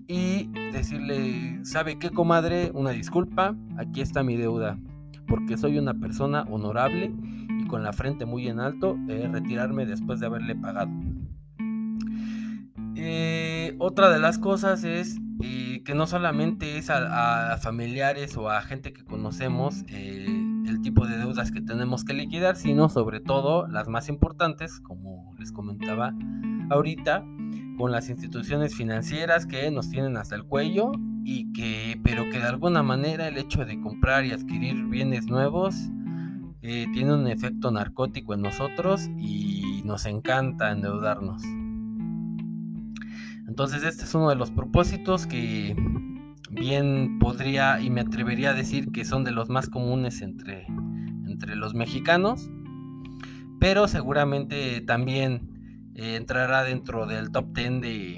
y 0.08 0.50
decirle, 0.74 1.60
¿sabe 1.64 1.98
qué 2.00 2.10
comadre? 2.10 2.72
Una 2.74 2.92
disculpa, 2.92 3.56
aquí 3.78 4.02
está 4.02 4.24
mi 4.24 4.36
deuda, 4.36 4.78
porque 5.28 5.58
soy 5.58 5.78
una 5.78 5.94
persona 5.94 6.44
honorable 6.50 7.14
y 7.60 7.68
con 7.68 7.84
la 7.84 7.94
frente 7.94 8.26
muy 8.26 8.48
en 8.48 8.60
alto, 8.60 8.98
retirarme 9.08 9.86
después 9.86 10.20
de 10.20 10.26
haberle 10.26 10.56
pagado. 10.56 10.92
Otra 13.80 14.10
de 14.10 14.20
las 14.20 14.38
cosas 14.38 14.84
es 14.84 15.18
que 15.86 15.94
no 15.94 16.08
solamente 16.08 16.78
es 16.78 16.90
a, 16.90 17.58
familiares 17.62 18.36
o 18.36 18.50
a 18.50 18.62
gente 18.62 18.92
que 18.92 19.06
conocemos 19.06 19.84
eh, 19.88 20.26
el 20.68 20.82
tipo 20.82 21.06
de 21.06 21.18
deudas 21.18 21.52
que 21.52 21.62
tenemos 21.62 22.04
que 22.04 22.14
liquidar, 22.14 22.56
sino 22.56 22.90
sobre 22.90 23.20
todo 23.22 23.68
las 23.68 23.88
más 23.88 24.10
importantes, 24.10 24.80
como 24.82 25.34
les 25.38 25.52
comentaba 25.52 26.14
ahorita, 26.70 27.24
con 27.78 27.92
las 27.92 28.10
instituciones 28.10 28.76
financieras 28.76 29.46
que 29.46 29.70
nos 29.70 29.90
tienen 29.90 30.18
hasta 30.18 30.36
el 30.36 30.44
cuello 30.44 30.92
y 31.24 31.54
que, 31.54 32.00
pero 32.04 32.24
que 32.26 32.40
de 32.40 32.48
alguna 32.48 32.82
manera 32.82 33.28
el 33.28 33.38
hecho 33.38 33.64
de 33.66 33.80
comprar 33.80 34.26
y 34.26 34.32
adquirir 34.32 34.86
bienes 34.86 35.28
nuevos 35.28 35.76
eh, 36.62 36.88
tiene 36.94 37.14
un 37.14 37.28
efecto 37.28 37.70
narcótico 37.70 38.34
en 38.34 38.42
nosotros 38.42 39.08
y 39.20 39.84
nos 39.86 40.06
encanta 40.06 40.72
endeudarnos. 40.72 41.44
Entonces 43.56 43.86
este 43.86 44.04
es 44.04 44.14
uno 44.14 44.28
de 44.28 44.36
los 44.36 44.52
propósitos 44.52 45.28
que 45.28 45.78
bien 46.52 47.20
podría 47.20 47.80
y 47.80 47.90
me 47.90 48.02
atrevería 48.02 48.50
a 48.50 48.54
decir 48.54 48.92
que 48.92 49.06
son 49.06 49.24
de 49.24 49.32
los 49.32 49.48
más 49.48 49.70
comunes 49.70 50.22
entre, 50.22 50.68
entre 51.26 51.56
los 51.56 51.74
mexicanos, 51.74 52.50
pero 53.58 53.88
seguramente 53.88 54.82
también 54.82 55.94
eh, 55.96 56.18
entrará 56.18 56.66
dentro 56.66 57.06
del 57.06 57.32
top 57.32 57.54
10 57.54 57.80
de, 57.80 58.18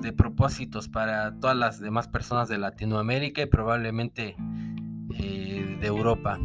de 0.00 0.12
propósitos 0.12 0.88
para 0.88 1.40
todas 1.40 1.56
las 1.56 1.80
demás 1.80 2.06
personas 2.06 2.48
de 2.48 2.58
Latinoamérica 2.58 3.42
y 3.42 3.46
probablemente 3.46 4.36
eh, 5.18 5.76
de 5.80 5.86
Europa. 5.88 6.38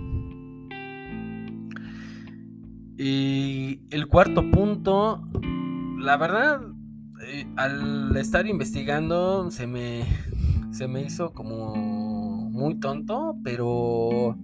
Y 2.98 3.82
el 3.92 4.08
cuarto 4.08 4.50
punto, 4.50 5.22
la 6.00 6.18
verdad, 6.18 6.62
eh, 7.28 7.46
al 7.58 8.16
estar 8.16 8.48
investigando 8.48 9.52
se 9.52 9.68
me, 9.68 10.06
se 10.72 10.88
me 10.88 11.02
hizo 11.02 11.34
como 11.34 11.76
muy 11.76 12.80
tonto, 12.80 13.36
pero 13.44 14.38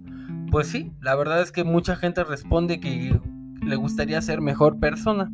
pues 0.50 0.68
sí, 0.68 0.92
la 1.00 1.14
verdad 1.14 1.40
es 1.40 1.50
que 1.50 1.64
mucha 1.64 1.96
gente 1.96 2.22
responde 2.24 2.80
que 2.80 3.18
le 3.62 3.76
gustaría 3.76 4.20
ser 4.20 4.40
mejor 4.40 4.78
persona. 4.78 5.32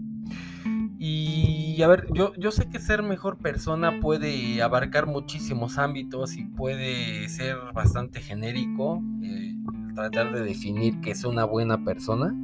Y 0.99 1.83
a 1.83 1.89
ver, 1.89 2.07
yo, 2.13 2.35
yo 2.37 2.51
sé 2.53 2.69
que 2.69 2.79
ser 2.79 3.03
mejor 3.03 3.39
persona 3.39 4.01
puede 4.01 4.63
abarcar 4.63 5.07
muchísimos 5.07 5.79
ámbitos 5.79 6.37
y 6.37 6.45
puede 6.45 7.29
ser 7.31 7.57
bastante 7.75 8.21
genérico, 8.21 9.03
eh, 9.23 9.57
tratar 9.95 10.33
de 10.33 10.43
definir 10.43 11.01
qué 11.01 11.13
es 11.13 11.25
una 11.25 11.45
buena 11.45 11.83
persona 11.85 12.35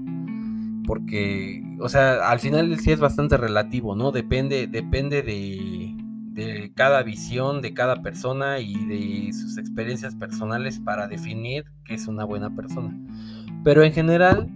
porque, 0.87 1.63
o 1.81 1.89
sea, 1.89 2.31
al 2.31 2.41
final 2.41 2.79
sí 2.79 2.93
es 2.93 3.01
bastante 3.01 3.37
relativo, 3.37 3.95
¿no? 3.97 4.13
Depende, 4.13 4.67
depende 4.67 5.23
de, 5.23 5.95
de 6.37 6.71
cada 6.75 7.03
visión 7.03 7.63
de 7.63 7.73
cada 7.73 8.03
persona 8.03 8.61
y 8.61 8.75
de 8.87 9.33
sus 9.33 9.57
experiencias 9.57 10.15
personales 10.15 10.79
para 10.79 11.09
definir 11.09 11.65
qué 11.85 11.95
es 11.95 12.07
una 12.07 12.25
buena 12.25 12.55
persona. 12.55 12.95
Pero 13.65 13.83
en 13.83 13.93
general, 13.93 14.51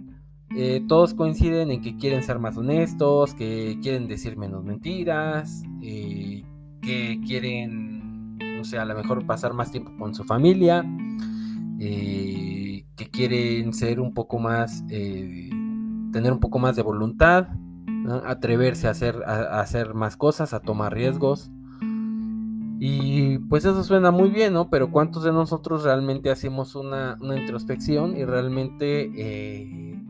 eh, 0.55 0.83
todos 0.87 1.15
coinciden 1.15 1.71
en 1.71 1.81
que 1.81 1.97
quieren 1.97 2.21
ser 2.21 2.37
más 2.37 2.55
honestos, 2.55 3.33
que 3.33 3.79
quieren 3.81 4.07
decir 4.07 4.37
menos 4.37 4.63
mentiras, 4.63 5.63
eh, 5.81 6.43
que 6.83 7.19
quieren, 7.25 8.37
no 8.37 8.63
sé, 8.63 8.77
a 8.77 8.85
lo 8.85 8.95
mejor 8.95 9.25
pasar 9.25 9.53
más 9.53 9.71
tiempo 9.71 9.91
con 9.97 10.13
su 10.13 10.23
familia, 10.23 10.85
eh, 11.79 12.85
que 12.95 13.09
quieren 13.09 13.73
ser 13.73 13.99
un 13.99 14.13
poco 14.13 14.37
más 14.37 14.83
tener 16.11 16.31
un 16.31 16.39
poco 16.39 16.59
más 16.59 16.75
de 16.75 16.81
voluntad, 16.81 17.47
atreverse 18.25 18.87
a 18.87 18.91
hacer, 18.91 19.23
a, 19.25 19.59
hacer 19.59 19.93
más 19.93 20.17
cosas, 20.17 20.53
a 20.53 20.59
tomar 20.59 20.93
riesgos. 20.93 21.51
Y 22.79 23.37
pues 23.37 23.63
eso 23.63 23.83
suena 23.83 24.09
muy 24.09 24.29
bien, 24.31 24.53
¿no? 24.53 24.69
Pero 24.69 24.91
¿cuántos 24.91 25.23
de 25.23 25.31
nosotros 25.31 25.83
realmente 25.83 26.31
hacemos 26.31 26.75
una, 26.75 27.17
introspección 27.21 28.17
y 28.17 28.25
realmente 28.25 29.11
eh, 29.15 30.01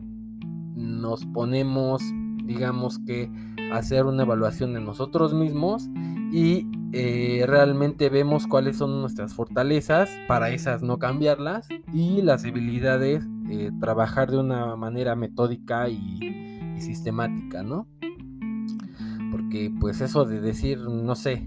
nos 0.74 1.26
ponemos, 1.26 2.02
digamos 2.44 2.98
que, 3.00 3.30
hacer 3.72 4.06
una 4.06 4.22
evaluación 4.22 4.74
de 4.74 4.80
nosotros 4.80 5.34
mismos 5.34 5.88
y 6.30 6.66
eh, 6.92 7.44
realmente 7.46 8.10
vemos 8.10 8.46
cuáles 8.46 8.76
son 8.76 9.00
nuestras 9.00 9.34
fortalezas 9.34 10.10
para 10.28 10.50
esas 10.50 10.82
no 10.82 10.98
cambiarlas 10.98 11.68
y 11.92 12.20
las 12.20 12.42
debilidades 12.42 13.26
eh, 13.52 13.70
trabajar 13.80 14.30
de 14.30 14.38
una 14.38 14.76
manera 14.76 15.14
metódica 15.14 15.86
y, 15.90 16.78
sistemática, 16.78 17.62
¿no? 17.62 17.86
Porque 19.30 19.70
pues 19.78 20.00
eso 20.00 20.24
de 20.24 20.40
decir, 20.40 20.78
no 20.80 21.14
sé, 21.14 21.46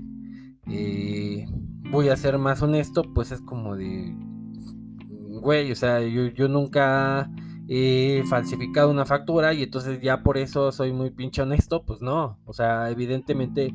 eh, 0.68 1.48
voy 1.90 2.10
a 2.10 2.16
ser 2.16 2.38
más 2.38 2.62
honesto, 2.62 3.02
pues 3.14 3.32
es 3.32 3.42
como 3.42 3.76
de, 3.76 4.16
güey, 5.42 5.72
o 5.72 5.76
sea, 5.76 6.00
yo, 6.02 6.28
yo 6.28 6.48
nunca 6.48 7.30
he 7.68 8.24
falsificado 8.30 8.92
una 8.92 9.06
factura 9.06 9.56
y 9.56 9.64
entonces 9.64 10.00
ya 10.00 10.22
por 10.22 10.38
eso 10.38 10.72
soy 10.72 10.94
muy 10.94 11.10
pinche 11.10 11.42
honesto, 11.42 11.84
pues 11.86 12.02
no, 12.02 12.38
o 12.46 12.54
sea, 12.54 12.92
evidentemente 12.92 13.74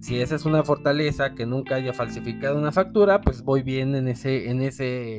si 0.00 0.20
esa 0.20 0.34
es 0.34 0.44
una 0.44 0.62
fortaleza 0.64 1.34
que 1.34 1.46
nunca 1.46 1.76
haya 1.76 1.94
falsificado 1.94 2.58
una 2.58 2.72
factura, 2.72 3.22
pues 3.22 3.42
voy 3.42 3.62
bien 3.62 3.94
en 3.94 4.08
ese, 4.08 4.50
en 4.50 4.60
ese, 4.60 5.18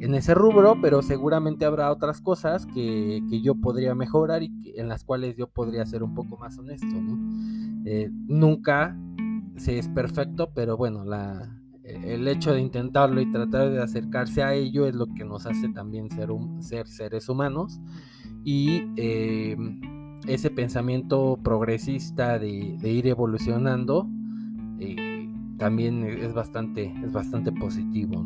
en 0.00 0.14
ese 0.14 0.34
rubro, 0.34 0.78
pero 0.80 1.02
seguramente 1.02 1.64
habrá 1.64 1.90
otras 1.90 2.20
cosas 2.20 2.66
que, 2.66 3.22
yo 3.42 3.54
podría 3.54 3.94
mejorar 3.94 4.42
y 4.42 4.52
en 4.76 4.88
las 4.88 5.04
cuales 5.04 5.36
yo 5.36 5.48
podría 5.48 5.86
ser 5.86 6.02
un 6.02 6.14
poco 6.14 6.36
más 6.36 6.58
honesto, 6.58 6.86
¿no? 6.86 7.82
Eh, 7.86 8.10
nunca 8.26 8.96
se 9.56 9.78
es 9.78 9.88
perfecto, 9.88 10.50
pero 10.54 10.76
bueno, 10.76 11.04
la, 11.04 11.56
el 11.84 12.26
hecho 12.28 12.52
de 12.52 12.60
intentarlo 12.60 13.20
y 13.20 13.30
tratar 13.30 13.70
de 13.70 13.82
acercarse 13.82 14.42
a 14.42 14.54
ello 14.54 14.86
es 14.86 14.94
lo 14.94 15.06
que 15.06 15.24
nos 15.24 15.46
hace 15.46 15.68
también 15.68 16.10
ser, 16.10 16.30
un, 16.30 16.62
ser 16.62 16.88
seres 16.88 17.28
humanos 17.28 17.80
y 18.44 18.82
eh, 18.96 19.56
ese 20.26 20.50
pensamiento 20.50 21.38
progresista 21.42 22.38
de, 22.38 22.78
ir 22.82 23.06
evolucionando 23.06 24.08
eh, 24.80 25.28
también 25.58 26.04
es 26.04 26.34
bastante, 26.34 26.92
es 27.02 27.12
bastante 27.12 27.52
positivo. 27.52 28.24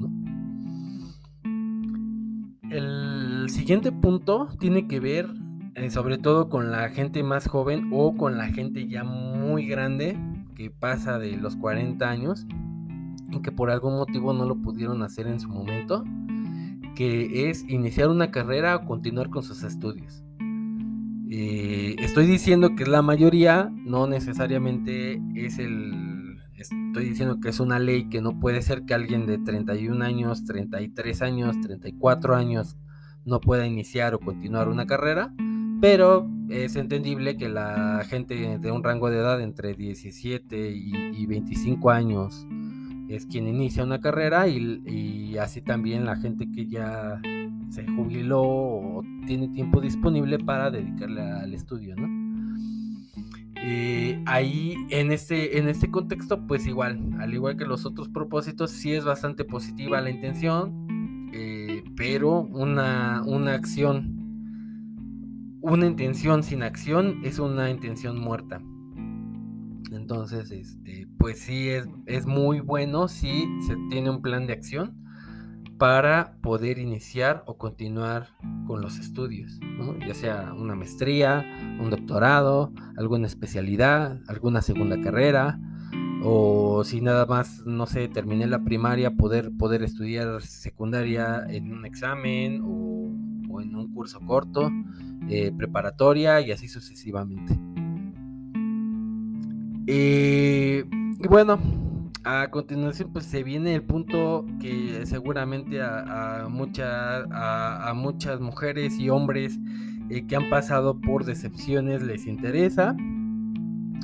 El 2.70 3.46
siguiente 3.50 3.92
punto 3.92 4.48
tiene 4.58 4.86
que 4.86 5.00
ver 5.00 5.28
eh, 5.74 5.88
sobre 5.90 6.18
todo 6.18 6.48
con 6.48 6.70
la 6.70 6.88
gente 6.90 7.22
más 7.22 7.48
joven 7.48 7.90
o 7.92 8.16
con 8.16 8.36
la 8.36 8.48
gente 8.48 8.86
ya 8.88 9.04
muy 9.04 9.66
grande 9.66 10.18
que 10.54 10.70
pasa 10.70 11.18
de 11.18 11.36
los 11.36 11.56
40 11.56 12.08
años 12.08 12.46
y 13.30 13.40
que 13.40 13.52
por 13.52 13.70
algún 13.70 13.94
motivo 13.94 14.32
no 14.32 14.44
lo 14.44 14.56
pudieron 14.56 15.02
hacer 15.02 15.26
en 15.26 15.40
su 15.40 15.48
momento, 15.48 16.04
que 16.96 17.48
es 17.48 17.64
iniciar 17.68 18.08
una 18.08 18.30
carrera 18.30 18.76
o 18.76 18.84
continuar 18.84 19.30
con 19.30 19.42
sus 19.42 19.62
estudios. 19.62 20.22
Eh, 21.30 21.94
estoy 22.00 22.26
diciendo 22.26 22.74
que 22.74 22.84
la 22.86 23.02
mayoría, 23.02 23.72
no 23.84 24.06
necesariamente 24.06 25.22
es 25.36 25.58
el... 25.58 26.09
Estoy 26.60 27.06
diciendo 27.06 27.40
que 27.40 27.48
es 27.48 27.58
una 27.58 27.78
ley 27.78 28.10
que 28.10 28.20
no 28.20 28.38
puede 28.38 28.60
ser 28.60 28.84
que 28.84 28.92
alguien 28.92 29.26
de 29.26 29.38
31 29.38 30.04
años, 30.04 30.44
33 30.44 31.22
años, 31.22 31.60
34 31.60 32.36
años 32.36 32.76
no 33.24 33.40
pueda 33.40 33.66
iniciar 33.66 34.14
o 34.14 34.18
continuar 34.18 34.68
una 34.68 34.86
carrera, 34.86 35.32
pero 35.80 36.28
es 36.50 36.76
entendible 36.76 37.38
que 37.38 37.48
la 37.48 38.04
gente 38.06 38.58
de 38.58 38.70
un 38.70 38.82
rango 38.82 39.08
de 39.08 39.16
edad 39.16 39.40
entre 39.40 39.74
17 39.74 40.70
y, 40.70 41.26
25 41.26 41.90
años 41.90 42.46
es 43.08 43.24
quien 43.26 43.46
inicia 43.46 43.84
una 43.84 44.00
carrera 44.00 44.48
y, 44.48 44.82
y 44.86 45.38
así 45.38 45.62
también 45.62 46.04
la 46.04 46.16
gente 46.16 46.50
que 46.50 46.66
ya 46.66 47.20
se 47.70 47.86
jubiló 47.86 48.42
o 48.42 49.02
tiene 49.26 49.48
tiempo 49.48 49.80
disponible 49.80 50.38
para 50.38 50.70
dedicarle 50.70 51.22
al 51.22 51.54
estudio, 51.54 51.94
¿no? 51.96 52.29
Eh, 53.62 54.22
ahí 54.26 54.74
en 54.88 55.12
este, 55.12 55.58
en 55.58 55.68
este 55.68 55.90
contexto, 55.90 56.46
pues 56.46 56.66
igual, 56.66 56.98
al 57.18 57.34
igual 57.34 57.56
que 57.56 57.66
los 57.66 57.84
otros 57.84 58.08
propósitos, 58.08 58.70
sí 58.70 58.92
es 58.92 59.04
bastante 59.04 59.44
positiva 59.44 60.00
la 60.00 60.10
intención, 60.10 61.28
eh, 61.32 61.84
pero 61.96 62.40
una, 62.40 63.22
una 63.26 63.54
acción, 63.54 64.16
una 65.60 65.86
intención 65.86 66.42
sin 66.42 66.62
acción 66.62 67.20
es 67.22 67.38
una 67.38 67.70
intención 67.70 68.18
muerta. 68.18 68.62
Entonces, 69.92 70.50
este, 70.50 71.06
pues 71.18 71.40
sí 71.40 71.68
es, 71.68 71.86
es 72.06 72.24
muy 72.26 72.60
bueno 72.60 73.08
si 73.08 73.46
se 73.66 73.76
tiene 73.90 74.08
un 74.08 74.22
plan 74.22 74.46
de 74.46 74.54
acción 74.54 75.00
para 75.80 76.36
poder 76.42 76.78
iniciar 76.78 77.42
o 77.46 77.56
continuar 77.56 78.28
con 78.66 78.82
los 78.82 78.98
estudios, 78.98 79.58
ya 80.06 80.12
sea 80.12 80.52
una 80.52 80.74
maestría, 80.74 81.42
un 81.80 81.88
doctorado, 81.88 82.70
alguna 82.98 83.26
especialidad, 83.26 84.20
alguna 84.28 84.60
segunda 84.60 85.00
carrera, 85.00 85.58
o 86.22 86.84
si 86.84 87.00
nada 87.00 87.24
más, 87.24 87.64
no 87.64 87.86
sé, 87.86 88.08
terminé 88.08 88.46
la 88.46 88.62
primaria, 88.62 89.12
poder, 89.12 89.52
poder 89.56 89.82
estudiar 89.82 90.42
secundaria 90.42 91.46
en 91.48 91.72
un 91.72 91.86
examen 91.86 92.60
o, 92.62 93.62
en 93.62 93.74
un 93.74 93.90
curso 93.94 94.20
corto, 94.20 94.70
eh, 95.30 95.50
preparatoria 95.56 96.42
y 96.42 96.52
así 96.52 96.68
sucesivamente. 96.68 97.58
Y 99.86 100.82
bueno, 101.26 101.58
a 102.24 102.48
continuación, 102.50 103.12
pues 103.12 103.24
se 103.24 103.42
viene 103.42 103.74
el 103.74 103.82
punto 103.82 104.44
que 104.60 105.06
seguramente 105.06 105.80
a, 105.80 106.44
a, 106.44 106.48
muchas 107.94 108.40
mujeres 108.40 108.98
y 108.98 109.08
hombres 109.08 109.58
eh, 110.10 110.26
que 110.26 110.36
han 110.36 110.50
pasado 110.50 111.00
por 111.00 111.24
decepciones 111.24 112.02
les 112.02 112.26
interesa. 112.26 112.94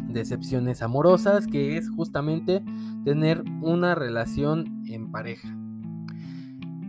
Decepciones 0.08 0.80
amorosas, 0.80 1.46
que 1.46 1.76
es 1.76 1.90
justamente 1.90 2.62
tener 3.04 3.44
una 3.60 3.94
relación 3.94 4.82
en 4.86 5.10
pareja. 5.10 5.54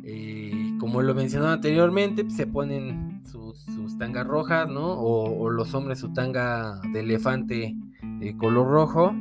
Eh, 0.04 0.76
como 0.80 1.02
lo 1.02 1.14
mencionaba 1.14 1.54
anteriormente, 1.54 2.30
se 2.30 2.48
ponen 2.48 3.22
sus, 3.26 3.98
tangas 3.98 4.28
rojas, 4.28 4.70
¿no? 4.70 4.94
O, 4.94 5.50
los 5.50 5.74
hombres 5.74 6.00
su 6.00 6.14
tanga 6.14 6.80
de 6.94 7.00
elefante 7.00 7.76
de 8.20 8.38
color 8.38 8.68
rojo 8.68 9.14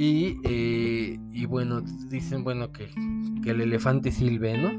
eh, 0.00 1.18
y, 1.32 1.46
bueno, 1.46 1.80
dicen, 1.80 2.44
bueno, 2.44 2.70
que, 2.72 2.88
el 3.44 3.60
elefante 3.60 4.12
silbe, 4.12 4.56
¿no? 4.56 4.70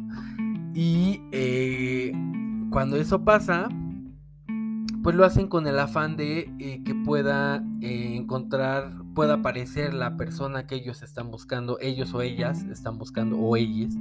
Y 0.73 1.21
eh, 1.31 2.13
cuando 2.69 2.95
eso 2.95 3.25
pasa, 3.25 3.67
pues 5.03 5.15
lo 5.15 5.25
hacen 5.25 5.47
con 5.47 5.67
el 5.67 5.77
afán 5.79 6.15
de 6.15 6.49
eh, 6.59 6.83
que 6.85 6.95
pueda 6.95 7.63
encontrar, 7.81 8.93
pueda 9.13 9.35
aparecer 9.35 9.93
la 9.93 10.15
persona 10.15 10.67
que 10.67 10.75
ellos 10.75 11.01
están 11.01 11.31
buscando, 11.31 11.79
ellos 11.81 12.13
o 12.13 12.21
ellas 12.21 12.63
están 12.71 12.97
buscando, 12.97 13.37
o 13.37 13.57
ellas, 13.57 13.93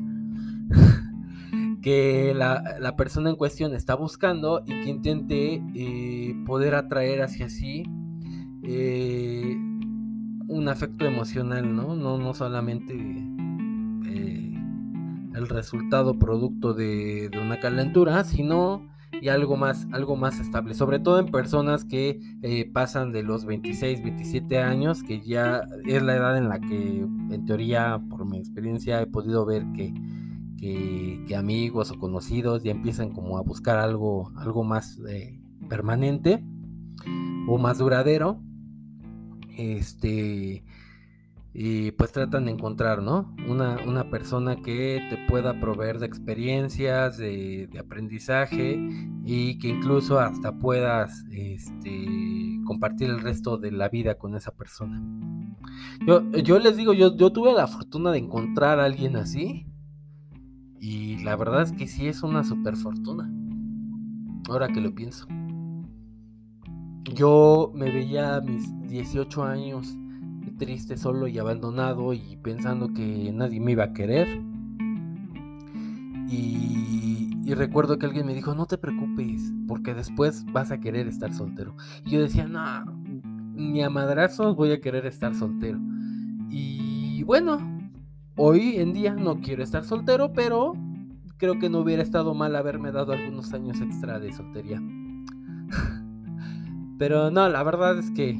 que 1.83 2.33
la, 2.35 2.95
persona 2.97 3.31
en 3.31 3.37
cuestión 3.37 3.75
está 3.75 3.97
buscando 3.97 4.63
y 4.67 4.81
que 4.83 4.91
intente 4.91 5.63
poder 6.47 6.75
atraer 6.77 7.23
hacia 7.23 7.49
sí 7.49 7.85
un 10.49 10.69
afecto 10.69 11.05
emocional, 11.05 11.75
¿no? 11.75 11.95
No, 11.95 12.19
no 12.19 12.35
solamente 12.35 12.95
el 15.39 15.49
resultado 15.49 16.19
producto 16.19 16.75
de, 16.75 17.29
de 17.31 17.39
una 17.41 17.61
calentura, 17.61 18.25
sino 18.25 18.83
y 19.21 19.29
algo 19.29 19.57
más, 19.57 19.87
algo 19.93 20.17
más 20.17 20.39
estable, 20.39 20.75
sobre 20.75 21.01
todo 21.01 21.19
en 21.19 21.27
personas 21.27 21.85
que 21.85 22.21
eh, 22.43 22.71
pasan 22.71 23.13
de 23.13 23.23
los 23.23 23.47
26, 23.47 24.03
27 24.03 24.59
años, 24.59 25.03
que 25.03 25.21
ya 25.21 25.63
es 25.87 26.03
la 26.03 26.15
edad 26.17 26.37
en 26.37 26.49
la 26.49 26.61
que, 26.61 27.01
en 27.01 27.45
teoría, 27.47 28.01
por 28.11 28.27
mi 28.27 28.39
experiencia, 28.39 29.01
he 29.01 29.07
podido 29.07 29.47
ver 29.47 29.65
que, 29.75 29.95
que, 30.59 31.37
amigos 31.37 31.91
o 31.91 31.99
conocidos 31.99 32.63
ya 32.63 32.73
empiezan 32.73 33.13
como 33.13 33.39
a 33.39 33.43
buscar 33.43 33.79
algo, 33.79 34.33
algo 34.37 34.65
más 34.65 34.99
eh, 35.09 35.41
permanente 35.69 36.45
o 37.49 37.59
más 37.59 37.79
duradero. 37.79 38.43
Este, 39.59 40.63
y 41.53 41.91
pues 41.93 42.13
tratan 42.13 42.45
de 42.45 42.53
encontrar, 42.53 43.03
¿no? 43.03 43.35
Una, 43.49 43.79
una 43.85 44.11
persona 44.11 44.57
que 44.63 45.03
te 45.11 45.17
pueda 45.29 45.59
proveer 45.59 45.99
de 45.99 46.07
experiencias, 46.07 47.19
de, 47.19 47.69
aprendizaje 47.79 48.79
y 49.25 49.59
que 49.59 49.69
incluso 49.69 50.21
hasta 50.21 50.57
puedas 50.57 51.25
este, 51.33 52.07
compartir 52.65 53.11
el 53.11 53.21
resto 53.21 53.59
de 53.59 53.73
la 53.73 53.89
vida 53.89 54.17
con 54.17 54.37
esa 54.37 54.53
persona. 54.53 55.03
Yo, 56.07 56.31
yo 56.31 56.61
les 56.61 56.77
digo, 56.77 56.93
yo, 56.93 57.17
yo 57.17 57.33
tuve 57.33 57.53
la 57.53 57.67
fortuna 57.67 58.13
de 58.13 58.19
encontrar 58.19 58.79
a 58.79 58.85
alguien 58.85 59.17
así 59.17 59.67
y 60.81 61.19
la 61.25 61.35
verdad 61.35 61.63
es 61.63 61.73
que 61.73 61.89
sí 61.89 62.07
es 62.07 62.23
una 62.23 62.45
super 62.45 62.77
fortuna. 62.77 63.29
Ahora 64.49 64.69
que 64.69 64.81
lo 64.81 64.95
pienso. 64.95 65.27
Yo 67.15 67.73
me 67.75 67.91
veía 67.91 68.37
a 68.37 68.41
mis 68.41 68.73
18 68.89 69.43
años 69.43 69.97
triste, 70.59 70.97
solo 70.97 71.29
y 71.29 71.39
abandonado 71.39 72.13
y 72.13 72.37
pensando 72.43 72.93
que 72.93 73.33
nadie 73.33 73.61
me 73.61 73.73
iba 73.73 73.85
a 73.85 73.93
querer. 73.93 74.29
Y, 76.31 77.55
recuerdo 77.55 77.99
que 77.99 78.05
alguien 78.05 78.27
me 78.27 78.35
dijo, 78.35 78.55
no 78.55 78.67
te 78.67 78.77
preocupes, 78.77 79.53
porque 79.67 79.95
después 79.95 80.45
vas 80.53 80.71
a 80.71 80.79
querer 80.81 81.09
estar 81.09 81.33
soltero. 81.33 81.75
Y 82.05 82.11
yo 82.11 82.21
decía, 82.21 82.47
no, 82.47 82.85
ni 83.55 83.83
a 83.83 83.89
madrazos 83.89 84.55
voy 84.55 84.71
a 84.73 84.81
querer 84.81 85.07
estar 85.07 85.35
soltero. 85.35 85.79
Y 86.51 87.23
bueno, 87.23 87.59
hoy 88.37 88.77
en 88.77 88.93
día 88.93 89.15
no 89.15 89.41
quiero 89.41 89.63
estar 89.63 89.85
soltero, 89.85 90.33
pero 90.35 90.75
creo 91.39 91.59
que 91.59 91.71
no 91.71 91.79
hubiera 91.79 92.03
estado 92.03 92.35
mal 92.35 92.55
haberme 92.55 92.93
dado 92.93 93.13
algunos 93.13 93.53
años 93.55 93.81
extra 93.81 94.21
de 94.21 94.33
soltería. 94.33 94.83
Pero 96.99 97.31
no, 97.31 97.49
la 97.49 97.63
verdad 97.63 97.99
es 97.99 98.11
que 98.11 98.39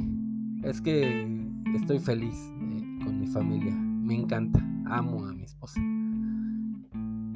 es 0.63 0.81
que 0.81 1.27
estoy 1.75 1.99
feliz 1.99 2.35
eh, 2.61 3.05
con 3.05 3.21
mi 3.21 3.27
familia. 3.27 3.75
Me 3.75 4.15
encanta. 4.15 4.61
Amo 4.87 5.27
a 5.27 5.33
mi 5.33 5.45
esposa. 5.45 5.81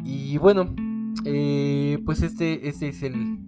Y 0.04 0.38
bueno, 0.38 0.74
eh, 1.24 1.98
pues 2.04 2.22
este, 2.22 2.68
este 2.68 2.88
es 2.88 3.02
el, 3.02 3.38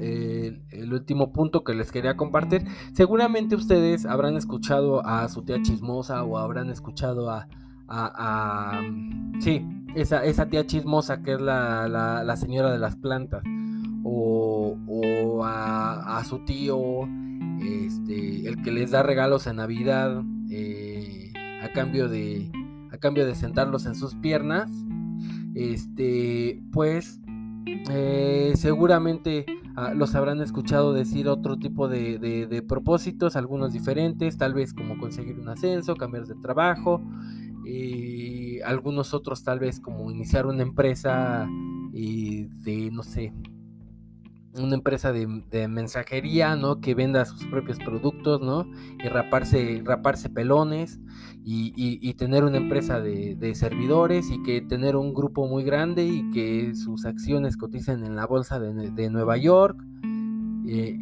el, 0.00 0.92
último 0.92 1.32
punto 1.32 1.64
que 1.64 1.74
les 1.74 1.92
quería 1.92 2.16
compartir. 2.16 2.64
Seguramente 2.92 3.54
ustedes 3.54 4.04
habrán 4.04 4.36
escuchado 4.36 5.04
a 5.06 5.28
su 5.28 5.42
tía 5.42 5.62
chismosa 5.62 6.22
o 6.24 6.38
habrán 6.38 6.70
escuchado 6.70 7.30
a... 7.30 7.48
a, 7.88 8.80
sí, 9.40 9.64
esa, 9.94 10.24
esa, 10.24 10.46
tía 10.46 10.66
chismosa 10.66 11.22
que 11.22 11.34
es 11.34 11.40
la, 11.40 11.88
la, 11.88 12.36
señora 12.36 12.72
de 12.72 12.78
las 12.78 12.96
plantas. 12.96 13.42
O, 14.04 15.42
a, 15.44 16.22
su 16.24 16.44
tío, 16.44 16.78
este, 17.60 18.46
el 18.46 18.62
que 18.62 18.70
les 18.70 18.90
da 18.90 19.02
regalos 19.02 19.46
en 19.46 19.56
Navidad, 19.56 20.22
eh, 20.50 21.32
a 21.62 21.68
cambio 21.68 22.08
de 22.08 22.50
a 22.92 22.98
cambio 22.98 23.24
de 23.26 23.34
sentarlos 23.34 23.86
en 23.86 23.94
sus 23.94 24.14
piernas 24.14 24.70
este 25.54 26.62
pues 26.72 27.20
eh, 27.66 28.52
seguramente 28.56 29.46
ah, 29.76 29.94
los 29.94 30.14
habrán 30.14 30.42
escuchado 30.42 30.92
decir 30.92 31.28
otro 31.28 31.56
tipo 31.56 31.88
de, 31.88 32.64
propósitos 32.68 33.36
algunos 33.36 33.72
diferentes 33.72 34.36
tal 34.36 34.52
vez 34.52 34.74
como 34.74 34.98
conseguir 34.98 35.38
un 35.38 35.48
ascenso 35.48 35.96
cambiar 35.96 36.26
de 36.26 36.34
trabajo 36.34 37.00
algunos 38.64 39.14
otros 39.14 39.42
tal 39.42 39.58
vez 39.58 39.80
como 39.80 40.10
iniciar 40.10 40.46
una 40.46 40.62
empresa 40.62 41.48
de 41.92 42.90
no 42.92 43.02
sé 43.02 43.32
una 44.54 44.74
empresa 44.74 45.12
de, 45.12 45.68
mensajería, 45.68 46.56
¿no? 46.56 46.80
Que 46.80 46.94
venda 46.94 47.24
sus 47.24 47.44
propios 47.46 47.78
productos, 47.78 48.40
¿no? 48.42 48.66
Y 49.02 49.08
raparse, 49.08 49.82
raparse 49.84 50.28
pelones 50.28 51.00
y, 51.44 52.14
tener 52.14 52.44
una 52.44 52.58
empresa 52.58 53.00
de, 53.00 53.54
servidores 53.54 54.30
y 54.30 54.42
que 54.42 54.60
tener 54.60 54.96
un 54.96 55.14
grupo 55.14 55.46
muy 55.46 55.64
grande 55.64 56.04
y 56.04 56.30
que 56.30 56.74
sus 56.74 57.04
acciones 57.04 57.56
coticen 57.56 58.04
en 58.04 58.16
la 58.16 58.26
bolsa 58.26 58.60
de, 58.60 59.10
Nueva 59.10 59.36
York. 59.36 59.82
Eh, 60.66 60.98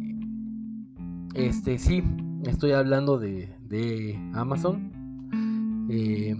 este, 1.33 1.77
sí, 1.77 2.03
estoy 2.43 2.71
hablando 2.71 3.19
de, 3.19 4.19
Amazon. 4.33 4.91
Eh, 5.89 6.35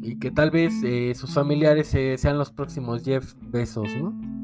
y 0.00 0.16
que 0.18 0.30
tal 0.30 0.50
vez 0.50 0.72
eh, 0.84 1.12
sus 1.14 1.34
familiares 1.34 1.88
sean 1.88 2.38
los 2.38 2.52
próximos 2.52 3.04
Jeff 3.04 3.34
Bezos, 3.42 3.88
¿no? 4.00 4.37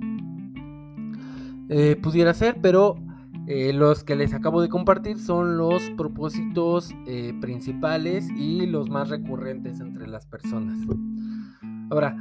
Eh, 1.68 1.96
pudiera 1.96 2.34
ser, 2.34 2.58
pero 2.60 2.96
eh, 3.46 3.72
los 3.72 4.04
que 4.04 4.16
les 4.16 4.34
acabo 4.34 4.60
de 4.60 4.68
compartir 4.68 5.18
son 5.18 5.56
los 5.56 5.82
propósitos 5.96 6.94
eh, 7.06 7.32
principales 7.40 8.28
y 8.36 8.66
los 8.66 8.90
más 8.90 9.08
recurrentes 9.08 9.80
entre 9.80 10.06
las 10.06 10.26
personas. 10.26 10.78
Ahora, 11.90 12.16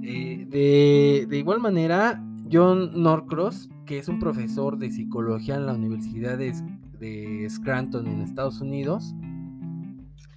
de, 0.00 1.28
igual 1.30 1.60
manera, 1.60 2.22
John 2.50 3.02
Norcross, 3.02 3.68
que 3.86 3.98
es 3.98 4.08
un 4.08 4.18
profesor 4.18 4.78
de 4.78 4.90
psicología 4.90 5.56
en 5.56 5.66
la 5.66 5.74
Universidad 5.74 6.38
de, 6.38 6.54
de 6.98 7.46
Scranton 7.50 8.06
en 8.06 8.22
Estados 8.22 8.60
Unidos, 8.60 9.14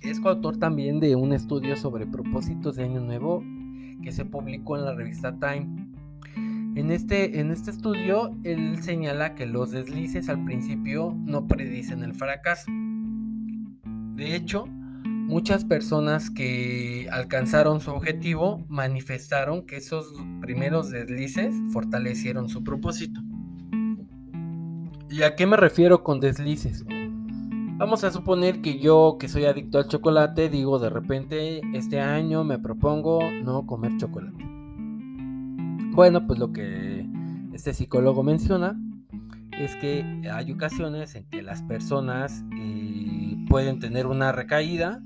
es 0.01 0.19
coautor 0.19 0.57
también 0.57 0.99
de 0.99 1.15
un 1.15 1.31
estudio 1.31 1.75
sobre 1.77 2.07
propósitos 2.07 2.75
de 2.75 2.83
Año 2.83 3.01
Nuevo 3.01 3.43
que 4.01 4.11
se 4.11 4.25
publicó 4.25 4.75
en 4.77 4.85
la 4.85 4.95
revista 4.95 5.37
Time. 5.39 5.80
En 6.73 6.89
este, 6.89 7.41
en 7.41 7.51
este 7.51 7.69
estudio, 7.69 8.33
él 8.43 8.81
señala 8.81 9.35
que 9.35 9.45
los 9.45 9.71
deslices 9.71 10.29
al 10.29 10.45
principio 10.45 11.13
no 11.25 11.45
predicen 11.45 12.01
el 12.01 12.13
fracaso. 12.13 12.71
De 14.15 14.35
hecho, 14.35 14.65
muchas 14.67 15.65
personas 15.65 16.29
que 16.29 17.09
alcanzaron 17.11 17.81
su 17.81 17.91
objetivo 17.91 18.63
manifestaron 18.69 19.65
que 19.65 19.77
esos 19.77 20.13
primeros 20.39 20.89
deslices 20.89 21.53
fortalecieron 21.73 22.47
su 22.47 22.63
propósito. 22.63 23.19
¿Y 25.09 25.23
a 25.23 25.35
qué 25.35 25.45
me 25.45 25.57
refiero 25.57 26.03
con 26.03 26.21
deslices? 26.21 26.85
Vamos 27.77 28.05
a 28.05 28.11
suponer 28.11 28.61
que 28.61 28.79
yo, 28.79 29.17
que 29.19 29.27
soy 29.27 29.43
adicto 29.43 29.77
al 29.77 29.89
chocolate, 29.89 30.47
digo 30.47 30.79
de 30.79 30.89
repente, 30.89 31.61
este 31.73 31.99
año 31.99 32.45
me 32.45 32.59
propongo 32.59 33.19
no 33.43 33.65
comer 33.65 33.97
chocolate. 33.97 34.50
Bueno, 35.93 36.25
pues 36.25 36.39
lo 36.39 36.53
que 36.53 37.05
este 37.53 37.73
psicólogo 37.73 38.23
menciona 38.23 38.79
es 39.51 39.75
que 39.75 40.05
hay 40.31 40.53
ocasiones 40.53 41.15
en 41.15 41.25
que 41.25 41.41
las 41.41 41.61
personas 41.63 42.45
eh, 42.57 43.35
pueden 43.49 43.79
tener 43.79 44.07
una 44.07 44.31
recaída, 44.31 45.03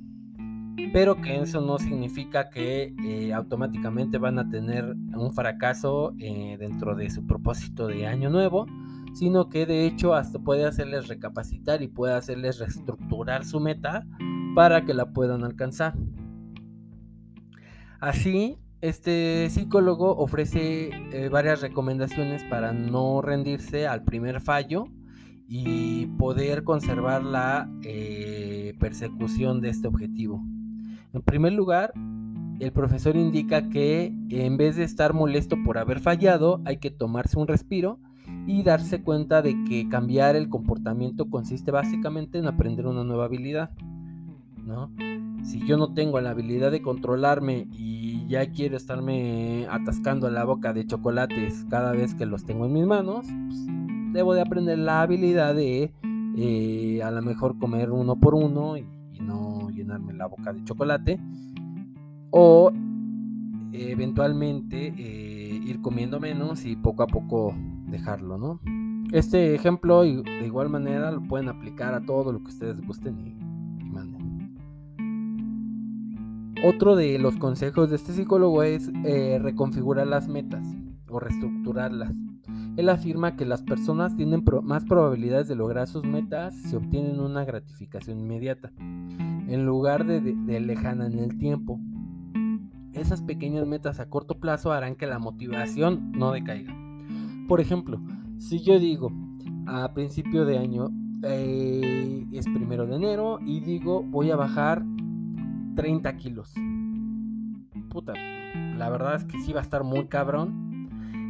pero 0.94 1.20
que 1.20 1.42
eso 1.42 1.60
no 1.60 1.80
significa 1.80 2.52
que 2.52 2.94
eh, 3.04 3.34
automáticamente 3.34 4.20
van 4.20 4.38
a 4.38 4.48
tener 4.48 4.86
un 5.16 5.34
fracaso 5.34 6.14
eh, 6.20 6.56
dentro 6.60 6.96
de 6.96 7.10
su 7.10 7.26
propósito 7.26 7.88
de 7.88 8.06
año 8.06 8.30
nuevo, 8.30 8.68
sino 9.16 9.50
que 9.50 9.66
de 9.66 9.88
hecho 9.88 10.14
hasta 10.14 10.38
puede 10.38 10.66
hacerles 10.66 11.08
recapacitar 11.08 11.82
y 11.82 11.88
puede 11.88 12.14
hacerles 12.14 12.60
reestructurar 12.60 13.44
su 13.44 13.60
meta 13.60 14.06
para 14.54 14.86
que 14.86 14.94
la 14.94 15.12
puedan 15.12 15.44
alcanzar. 15.44 15.96
Así, 18.00 18.60
este 18.82 19.50
psicólogo 19.50 20.18
ofrece 20.18 20.90
eh, 21.12 21.30
varias 21.30 21.62
recomendaciones 21.62 22.44
para 22.44 22.74
no 22.74 23.22
rendirse 23.22 23.88
al 23.88 24.04
primer 24.04 24.42
fallo 24.42 24.86
y 25.48 26.08
poder 26.18 26.64
conservar 26.64 27.24
la 27.24 27.70
eh, 27.84 28.74
persecución 28.80 29.62
de 29.62 29.70
este 29.70 29.88
objetivo. 29.88 30.44
En 31.14 31.22
primer 31.22 31.54
lugar, 31.54 31.94
el 32.60 32.72
profesor 32.72 33.16
indica 33.16 33.70
que 33.70 34.14
en 34.30 34.58
vez 34.58 34.76
de 34.76 34.84
estar 34.84 35.14
molesto 35.14 35.58
por 35.64 35.78
haber 35.78 36.00
fallado, 36.00 36.62
hay 36.66 36.78
que 36.78 36.92
tomarse 36.92 37.38
un 37.40 37.48
respiro 37.48 38.00
y 38.48 38.64
darse 38.64 39.02
cuenta 39.02 39.42
de 39.42 39.56
que 39.66 39.88
cambiar 39.90 40.36
el 40.36 40.50
comportamiento 40.50 41.30
consiste 41.30 41.72
básicamente 41.72 42.38
en 42.38 42.48
aprender 42.48 42.88
una 42.88 43.04
nueva 43.04 43.26
habilidad, 43.26 43.72
¿no? 44.64 44.92
Si 45.46 45.60
yo 45.60 45.78
no 45.78 45.94
tengo 45.94 46.20
la 46.22 46.32
habilidad 46.32 46.72
de 46.72 46.82
controlarme 46.82 47.68
y 47.72 48.28
ya 48.28 48.52
quiero 48.52 48.76
estarme 48.76 49.68
atascando 49.70 50.30
la 50.32 50.44
boca 50.44 50.74
de 50.74 50.88
chocolates 50.88 51.66
cada 51.70 51.92
vez 51.92 52.16
que 52.16 52.26
los 52.26 52.46
tengo 52.46 52.66
en 52.66 52.74
mis 52.74 52.88
manos, 52.88 53.28
pues, 53.48 53.68
debo 54.12 54.34
de 54.34 54.42
aprender 54.42 54.80
la 54.80 55.02
habilidad 55.02 55.54
de 55.54 55.94
eh, 56.36 57.04
a 57.04 57.12
lo 57.12 57.22
mejor 57.22 57.60
comer 57.60 57.92
uno 57.92 58.20
por 58.20 58.34
uno 58.34 58.76
y, 58.78 58.86
no 59.22 59.70
llenarme 59.70 60.14
la 60.14 60.28
boca 60.28 60.52
de 60.52 60.64
chocolate 60.66 61.20
o 62.32 62.72
eventualmente 63.72 64.94
eh, 64.98 65.62
ir 65.66 65.82
comiendo 65.82 66.20
menos 66.20 66.66
y 66.66 66.76
poco 66.76 67.02
a 67.02 67.08
poco 67.08 67.56
dejarlo, 67.88 68.38
¿no? 68.38 68.60
Este 69.14 69.56
ejemplo 69.56 70.04
de 70.04 70.46
igual 70.46 70.70
manera 70.70 71.12
lo 71.12 71.22
pueden 71.22 71.48
aplicar 71.50 71.94
a 71.94 72.02
todo 72.02 72.34
lo 72.34 72.40
que 72.40 72.50
ustedes 72.50 72.86
gusten 72.86 73.20
y, 73.20 73.45
Otro 76.68 76.96
de 76.96 77.20
los 77.20 77.38
consejos 77.38 77.92
de 77.92 77.96
este 77.96 78.12
psicólogo 78.14 78.64
es 78.64 78.90
eh, 79.04 79.38
reconfigurar 79.40 80.08
las 80.08 80.28
metas 80.28 80.66
o 81.08 81.20
reestructurarlas. 81.20 82.12
Él 82.76 82.90
afirma 82.90 83.36
que 83.36 83.46
las 83.46 83.62
personas 83.62 84.18
tienen 84.18 84.44
más 84.64 84.84
probabilidades 84.84 85.48
de 85.48 85.54
lograr 85.54 85.86
sus 85.86 86.04
metas 86.04 86.56
si 86.56 86.76
obtienen 86.76 87.20
una 87.20 87.46
gratificación 87.46 88.20
inmediata, 88.20 88.72
en 88.80 89.64
lugar 89.64 90.08
de, 90.08 90.22
de, 90.22 90.60
lejana 90.60 91.06
en 91.06 91.20
el 91.20 91.38
tiempo. 91.38 91.80
Esas 92.94 93.22
pequeñas 93.22 93.68
metas 93.68 94.00
a 94.00 94.10
corto 94.10 94.40
plazo 94.40 94.72
harán 94.72 94.96
que 94.96 95.06
la 95.06 95.20
motivación 95.20 96.14
no 96.14 96.32
decaiga. 96.32 96.76
Por 97.48 97.62
ejemplo, 97.62 98.02
si 98.40 98.64
yo 98.64 98.80
digo 98.80 99.12
a 99.68 99.94
principio 99.94 100.46
de 100.46 100.58
año, 100.58 100.90
eh, 101.22 102.26
es 102.32 102.46
primero 102.46 102.88
de 102.88 102.96
enero, 102.96 103.38
y 103.46 103.60
digo 103.60 104.02
voy 104.02 104.32
a 104.32 104.36
bajar 104.36 104.84
30 105.76 106.18
kilos. 106.18 106.54
Puta, 107.90 108.14
la 108.78 108.90
verdad 108.90 109.16
es 109.16 109.26
que 109.26 109.40
sí 109.42 109.54
va 109.54 109.60
a 109.60 109.64
estar 109.64 109.84
muy 109.84 110.08
cabrón 110.08 110.66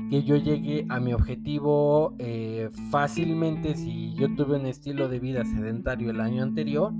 que 0.10 0.24
yo 0.24 0.36
llegue 0.36 0.86
a 0.90 1.00
mi 1.00 1.14
objetivo 1.14 2.14
eh, 2.20 2.70
fácilmente 2.92 3.76
si 3.76 4.14
yo 4.14 4.34
tuve 4.36 4.58
un 4.58 4.68
estilo 4.68 5.10
de 5.10 5.20
vida 5.20 5.44
sedentario 5.46 6.12
el 6.12 6.22
año 6.22 6.44
anterior 6.44 6.94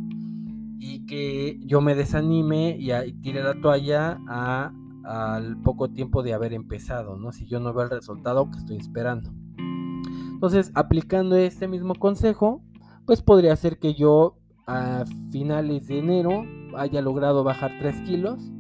y 0.80 1.06
que 1.06 1.60
yo 1.64 1.82
me 1.82 1.96
desanime 1.96 2.78
y, 2.80 2.92
tire 3.22 3.44
la 3.44 3.60
toalla 3.62 4.20
al 5.04 5.58
poco 5.62 5.90
tiempo 5.90 6.24
de 6.24 6.34
haber 6.34 6.54
empezado, 6.54 7.18
¿no? 7.18 7.32
Si 7.32 7.46
yo 7.46 7.60
no 7.60 7.74
veo 7.74 7.84
el 7.86 7.92
resultado 7.92 8.50
que 8.50 8.58
estoy 8.58 8.78
esperando. 8.78 9.32
Entonces, 10.34 10.72
aplicando 10.74 11.36
este 11.38 11.68
mismo 11.68 11.96
consejo, 11.96 12.62
pues 13.06 13.22
podría 13.22 13.56
ser 13.56 13.80
que 13.80 13.94
yo 13.94 14.38
a 14.68 15.06
finales 15.32 15.88
de 15.88 16.00
enero 16.00 16.44
haya 16.78 17.02
logrado 17.02 17.44
bajar 17.44 17.72
3 17.80 18.02
kilos 18.02 18.52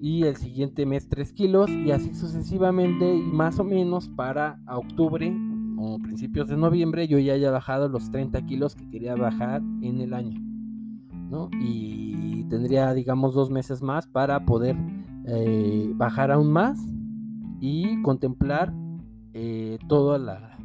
y 0.00 0.24
el 0.24 0.36
siguiente 0.36 0.86
mes 0.86 1.08
3 1.08 1.32
kilos 1.32 1.70
y 1.70 1.90
así 1.90 2.14
sucesivamente 2.14 3.16
y 3.16 3.22
más 3.22 3.58
o 3.58 3.64
menos 3.64 4.08
para 4.08 4.60
octubre 4.68 5.36
o 5.78 5.98
principios 5.98 6.48
de 6.48 6.56
noviembre 6.56 7.08
yo 7.08 7.18
ya 7.18 7.34
haya 7.34 7.50
bajado 7.50 7.88
los 7.88 8.10
30 8.10 8.44
kilos 8.46 8.74
que 8.74 8.88
quería 8.88 9.14
bajar 9.14 9.62
en 9.82 10.00
el 10.00 10.14
año 10.14 10.40
¿no? 11.30 11.50
y 11.60 12.44
tendría 12.44 12.94
digamos 12.94 13.34
dos 13.34 13.50
meses 13.50 13.82
más 13.82 14.06
para 14.06 14.44
poder 14.44 14.76
eh, 15.26 15.92
bajar 15.94 16.30
aún 16.30 16.50
más 16.52 16.78
y 17.60 18.00
contemplar 18.02 18.72
eh, 19.34 19.78
toda 19.88 20.18
la 20.18 20.58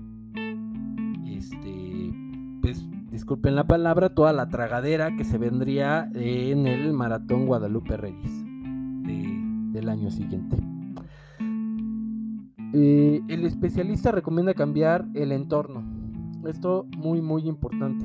este 1.26 2.14
pues 2.62 2.88
disculpen 3.14 3.56
la 3.56 3.68
palabra 3.68 4.10
toda 4.10 4.34
la 4.34 4.50
tragadera 4.50 5.16
que 5.16 5.24
se 5.24 5.38
vendría 5.38 6.10
en 6.16 6.66
el 6.66 6.94
maratón 6.94 7.46
Guadalupe 7.46 7.96
Reyes 7.96 8.44
del 9.72 9.88
año 9.88 10.10
siguiente. 10.10 10.58
Eh, 12.74 13.22
el 13.28 13.46
especialista 13.46 14.12
recomienda 14.12 14.56
cambiar 14.56 15.06
el 15.14 15.32
entorno. 15.32 15.84
Esto 16.48 16.88
muy 16.98 17.22
muy 17.22 17.48
importante. 17.48 18.04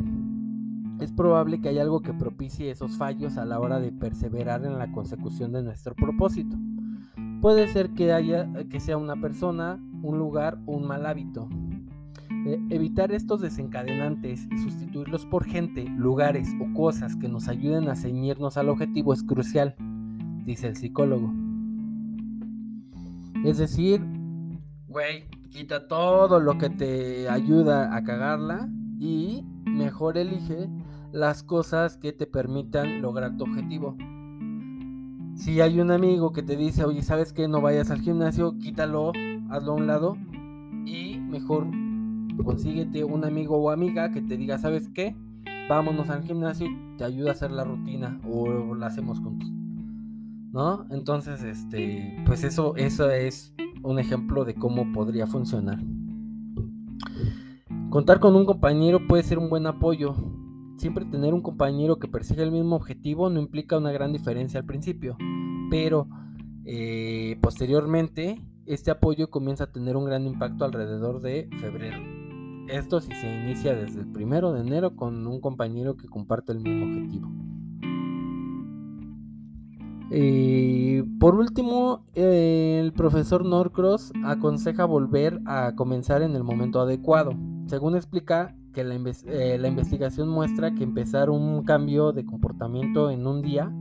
Es 1.00 1.10
probable 1.10 1.62
que 1.62 1.70
haya 1.70 1.82
algo 1.82 2.02
que 2.02 2.12
propicie 2.12 2.70
esos 2.70 2.98
fallos 2.98 3.38
a 3.38 3.46
la 3.46 3.60
hora 3.60 3.80
de 3.80 3.92
perseverar 3.92 4.66
en 4.66 4.78
la 4.78 4.92
consecución 4.92 5.52
de 5.52 5.62
nuestro 5.62 5.94
propósito. 5.94 6.54
Puede 7.40 7.66
ser 7.68 7.90
que 7.94 8.12
haya 8.12 8.46
que 8.68 8.78
sea 8.78 8.98
una 8.98 9.18
persona, 9.18 9.82
un 10.02 10.18
lugar 10.18 10.58
o 10.66 10.76
un 10.76 10.86
mal 10.86 11.06
hábito. 11.06 11.48
Evitar 12.70 13.12
estos 13.12 13.42
desencadenantes 13.42 14.48
y 14.50 14.58
sustituirlos 14.58 15.26
por 15.26 15.44
gente, 15.44 15.84
lugares 15.84 16.48
o 16.60 16.72
cosas 16.72 17.14
que 17.16 17.28
nos 17.28 17.46
ayuden 17.48 17.88
a 17.88 17.96
ceñirnos 17.96 18.56
al 18.56 18.70
objetivo 18.70 19.12
es 19.12 19.22
crucial, 19.22 19.74
dice 20.46 20.68
el 20.68 20.76
psicólogo. 20.76 21.30
Es 23.44 23.58
decir, 23.58 24.00
güey, 24.88 25.28
quita 25.50 25.88
todo 25.88 26.40
lo 26.40 26.56
que 26.56 26.70
te 26.70 27.28
ayuda 27.28 27.94
a 27.94 28.02
cagarla 28.02 28.68
y 28.98 29.44
mejor 29.66 30.16
elige 30.16 30.70
las 31.12 31.42
cosas 31.42 31.98
que 31.98 32.12
te 32.12 32.26
permitan 32.26 33.02
lograr 33.02 33.36
tu 33.36 33.44
objetivo. 33.44 33.96
Si 35.34 35.60
hay 35.60 35.80
un 35.80 35.90
amigo 35.90 36.32
que 36.32 36.42
te 36.42 36.56
dice, 36.56 36.84
oye, 36.84 37.02
¿sabes 37.02 37.32
qué? 37.32 37.46
No 37.46 37.60
vayas 37.60 37.90
al 37.90 38.00
gimnasio, 38.00 38.58
quítalo, 38.58 39.12
hazlo 39.50 39.72
a 39.72 39.74
un 39.74 39.86
lado 39.86 40.16
y 40.86 41.18
mejor 41.18 41.66
consíguete 42.44 43.04
un 43.04 43.24
amigo 43.24 43.56
o 43.56 43.70
amiga 43.70 44.10
que 44.10 44.22
te 44.22 44.36
diga, 44.36 44.58
¿sabes 44.58 44.88
qué? 44.88 45.16
Vámonos 45.68 46.10
al 46.10 46.22
gimnasio 46.22 46.66
y 46.66 46.96
te 46.96 47.04
ayuda 47.04 47.30
a 47.30 47.32
hacer 47.32 47.50
la 47.50 47.64
rutina 47.64 48.20
o 48.28 48.74
la 48.74 48.86
hacemos 48.86 49.20
juntos. 49.20 49.50
¿no? 50.52 50.86
Entonces, 50.90 51.42
este, 51.42 52.16
pues 52.26 52.44
eso, 52.44 52.76
eso 52.76 53.10
es 53.10 53.54
un 53.82 53.98
ejemplo 53.98 54.44
de 54.44 54.54
cómo 54.54 54.92
podría 54.92 55.26
funcionar. 55.26 55.78
Contar 57.90 58.20
con 58.20 58.34
un 58.36 58.44
compañero 58.44 59.06
puede 59.06 59.22
ser 59.22 59.38
un 59.38 59.48
buen 59.48 59.66
apoyo. 59.66 60.14
Siempre 60.76 61.04
tener 61.04 61.34
un 61.34 61.42
compañero 61.42 61.98
que 61.98 62.08
persigue 62.08 62.42
el 62.42 62.52
mismo 62.52 62.76
objetivo 62.76 63.30
no 63.30 63.40
implica 63.40 63.78
una 63.78 63.92
gran 63.92 64.12
diferencia 64.12 64.60
al 64.60 64.66
principio, 64.66 65.16
pero 65.70 66.08
eh, 66.64 67.38
posteriormente 67.40 68.40
este 68.66 68.90
apoyo 68.90 69.30
comienza 69.30 69.64
a 69.64 69.72
tener 69.72 69.96
un 69.96 70.04
gran 70.04 70.26
impacto 70.26 70.64
alrededor 70.64 71.20
de 71.20 71.48
febrero. 71.60 72.17
Esto 72.68 73.00
si 73.00 73.12
se 73.12 73.26
inicia 73.26 73.74
desde 73.74 74.00
el 74.00 74.06
primero 74.08 74.52
de 74.52 74.60
enero 74.60 74.94
con 74.94 75.26
un 75.26 75.40
compañero 75.40 75.96
que 75.96 76.06
comparte 76.06 76.52
el 76.52 76.60
mismo 76.60 76.86
objetivo. 76.86 77.28
Y 80.10 81.02
por 81.18 81.34
último, 81.34 82.04
el 82.14 82.92
profesor 82.92 83.44
Norcross 83.44 84.12
aconseja 84.24 84.84
volver 84.84 85.40
a 85.46 85.74
comenzar 85.76 86.22
en 86.22 86.34
el 86.34 86.44
momento 86.44 86.80
adecuado. 86.80 87.32
Según 87.66 87.96
explica, 87.96 88.54
que 88.72 88.84
la, 88.84 88.94
eh, 88.94 89.58
la, 89.58 89.68
investigación 89.68 90.28
muestra 90.28 90.74
que 90.74 90.84
empezar 90.84 91.30
un 91.30 91.64
cambio 91.64 92.12
de 92.12 92.24
comportamiento 92.24 93.10
en 93.10 93.26
un 93.26 93.42
día 93.42 93.72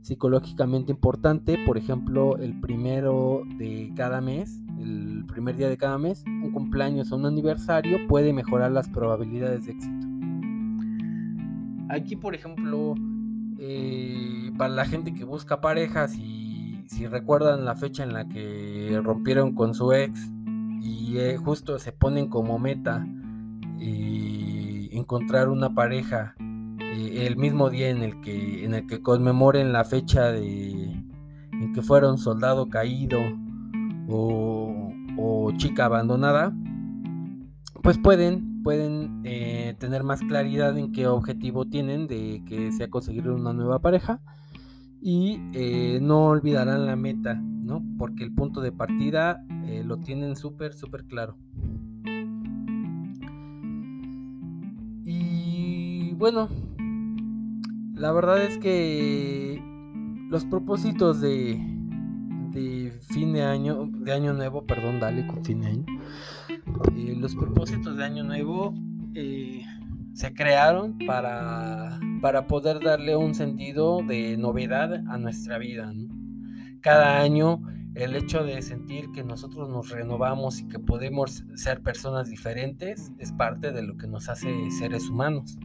psicológicamente 0.00 0.90
importante, 0.90 1.58
por 1.66 1.78
ejemplo, 1.78 2.36
el 2.36 2.60
primero 2.60 3.42
de 3.58 3.92
cada 3.94 4.20
mes, 4.20 4.61
el 4.78 5.24
primer 5.26 5.56
día 5.56 5.68
de 5.68 5.76
cada 5.76 5.98
mes, 5.98 6.24
un 6.26 6.50
cumpleaños 6.52 7.12
o 7.12 7.16
un 7.16 7.26
aniversario, 7.26 8.06
puede 8.08 8.32
mejorar 8.32 8.72
las 8.72 8.88
probabilidades 8.88 9.66
de 9.66 9.72
éxito. 9.72 10.06
Aquí, 11.88 12.16
por 12.16 12.34
ejemplo, 12.34 12.94
eh, 13.58 14.50
para 14.56 14.74
la 14.74 14.84
gente 14.84 15.14
que 15.14 15.24
busca 15.24 15.60
parejas 15.60 16.16
y 16.16 16.82
si 16.86 17.06
recuerdan 17.06 17.64
la 17.64 17.76
fecha 17.76 18.02
en 18.02 18.12
la 18.12 18.28
que 18.28 19.00
rompieron 19.02 19.54
con 19.54 19.74
su 19.74 19.92
ex 19.92 20.30
y 20.80 21.18
eh, 21.18 21.36
justo 21.36 21.78
se 21.78 21.92
ponen 21.92 22.28
como 22.28 22.58
meta 22.58 23.06
eh, 23.78 24.88
encontrar 24.92 25.48
una 25.48 25.74
pareja 25.74 26.34
el 26.78 27.36
mismo 27.36 27.70
día 27.70 27.88
en 27.88 28.02
el 28.02 28.20
que 28.86 29.00
conmemoren 29.00 29.72
la 29.72 29.84
fecha 29.84 30.32
de 30.32 31.02
en 31.52 31.72
que 31.72 31.82
fueron 31.82 32.18
soldado 32.18 32.68
caído 32.68 33.20
o, 34.12 35.52
chica 35.56 35.84
abandonada 35.84 36.54
pues 37.82 37.98
pueden 37.98 38.62
pueden 38.62 39.20
eh, 39.24 39.74
tener 39.78 40.02
más 40.02 40.20
claridad 40.20 40.78
en 40.78 40.92
qué 40.92 41.06
objetivo 41.06 41.66
tienen 41.66 42.06
de 42.06 42.42
que 42.46 42.72
sea 42.72 42.88
conseguir 42.88 43.28
una 43.28 43.52
nueva 43.52 43.80
pareja 43.80 44.20
y 45.02 45.40
eh, 45.52 45.98
no 46.00 46.26
olvidarán 46.26 46.86
la 46.86 46.94
meta, 46.94 47.34
¿no? 47.34 47.82
Porque 47.98 48.22
el 48.22 48.32
punto 48.32 48.60
de 48.60 48.70
partida 48.70 49.44
eh, 49.66 49.82
lo 49.84 49.98
tienen 49.98 50.36
súper, 50.36 50.74
súper 50.74 51.04
claro. 51.06 51.36
Y 55.04 56.12
bueno, 56.14 56.48
la 57.96 58.12
verdad 58.12 58.42
es 58.44 58.58
que 58.58 59.60
los 60.30 60.44
propósitos 60.44 61.20
de, 61.20 61.60
de 62.52 62.92
fin 63.08 63.32
de 63.32 63.42
año, 63.42 63.88
de 63.90 64.12
año 64.12 64.32
nuevo, 64.32 64.66
perdón, 64.66 65.00
dale 65.00 65.26
con 65.26 65.44
fin 65.44 65.60
de 65.60 65.66
año. 65.68 65.86
Eh, 66.96 67.14
los 67.16 67.34
propósitos 67.34 67.96
de 67.96 68.04
año 68.04 68.24
nuevo 68.24 68.74
eh, 69.14 69.64
se 70.14 70.34
crearon 70.34 70.98
para, 71.06 71.98
para 72.20 72.46
poder 72.46 72.80
darle 72.80 73.16
un 73.16 73.34
sentido 73.34 74.02
de 74.06 74.36
novedad 74.36 75.02
a 75.08 75.18
nuestra 75.18 75.58
vida. 75.58 75.92
Cada 76.80 77.20
año 77.20 77.62
el 77.94 78.16
hecho 78.16 78.42
de 78.42 78.62
sentir 78.62 79.10
que 79.12 79.22
nosotros 79.22 79.68
nos 79.68 79.90
renovamos 79.90 80.60
y 80.60 80.68
que 80.68 80.78
podemos 80.78 81.44
ser 81.54 81.82
personas 81.82 82.28
diferentes 82.28 83.12
es 83.18 83.32
parte 83.32 83.70
de 83.70 83.82
lo 83.82 83.96
que 83.96 84.06
nos 84.06 84.28
hace 84.28 84.70
seres 84.70 85.08
humanos. 85.08 85.58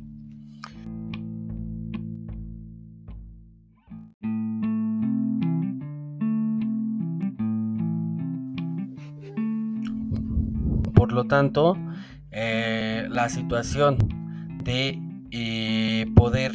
Por 10.98 11.14
lo 11.14 11.26
tanto, 11.26 11.78
eh, 12.32 13.08
la 13.12 13.30
situación 13.30 13.98
de 14.64 15.00
eh, 15.30 16.08
poder 16.16 16.54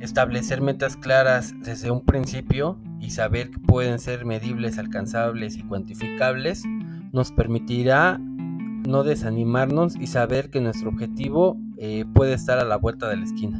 establecer 0.00 0.60
metas 0.60 0.98
claras 0.98 1.54
desde 1.62 1.90
un 1.90 2.04
principio 2.04 2.78
y 3.00 3.10
saber 3.10 3.50
que 3.50 3.58
pueden 3.58 3.98
ser 3.98 4.26
medibles, 4.26 4.76
alcanzables 4.76 5.56
y 5.56 5.62
cuantificables 5.62 6.64
nos 7.12 7.32
permitirá 7.32 8.18
no 8.20 9.04
desanimarnos 9.04 9.96
y 9.96 10.06
saber 10.06 10.50
que 10.50 10.60
nuestro 10.60 10.90
objetivo 10.90 11.56
eh, 11.78 12.04
puede 12.12 12.34
estar 12.34 12.58
a 12.58 12.64
la 12.64 12.76
vuelta 12.76 13.08
de 13.08 13.16
la 13.16 13.24
esquina. 13.24 13.58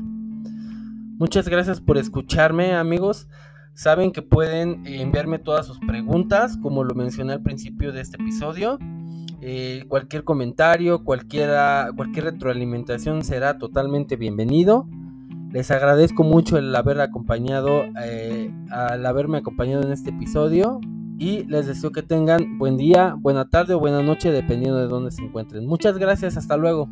Muchas 1.19 1.49
gracias 1.49 1.81
por 1.81 1.97
escucharme 1.97 2.75
amigos. 2.75 3.29
Saben 3.73 4.13
que 4.13 4.21
pueden 4.21 4.87
enviarme 4.87 5.39
todas 5.39 5.67
sus 5.67 5.79
preguntas 5.81 6.59
como 6.59 6.85
lo 6.85 6.95
mencioné 6.95 7.33
al 7.33 7.43
principio 7.43 7.93
de 7.93 8.03
este 8.03 8.21
episodio. 8.21 8.79
Eh, 9.43 9.85
cualquier 9.89 10.25
comentario, 10.25 11.03
cualquiera, 11.03 11.91
cualquier 11.97 12.27
retroalimentación 12.27 13.25
será 13.25 13.59
totalmente 13.59 14.17
bienvenido. 14.17 14.87
Les 15.51 15.71
agradezco 15.71 16.23
mucho 16.23 16.59
el 16.59 16.75
haber 16.77 17.01
acompañado, 17.01 17.85
eh, 18.03 18.53
al 18.71 19.05
haberme 19.07 19.39
acompañado 19.39 19.83
en 19.83 19.93
este 19.93 20.11
episodio 20.11 20.81
y 21.19 21.45
les 21.45 21.67
deseo 21.67 21.91
que 21.91 22.03
tengan 22.03 22.59
buen 22.59 22.77
día, 22.77 23.15
buena 23.19 23.49
tarde 23.49 23.75
o 23.75 23.81
buena 23.81 24.03
noche 24.03 24.31
dependiendo 24.31 24.79
de 24.79 24.87
dónde 24.87 25.11
se 25.11 25.23
encuentren. 25.23 25.67
Muchas 25.67 25.99
gracias, 25.99 26.37
hasta 26.37 26.57
luego. 26.57 26.89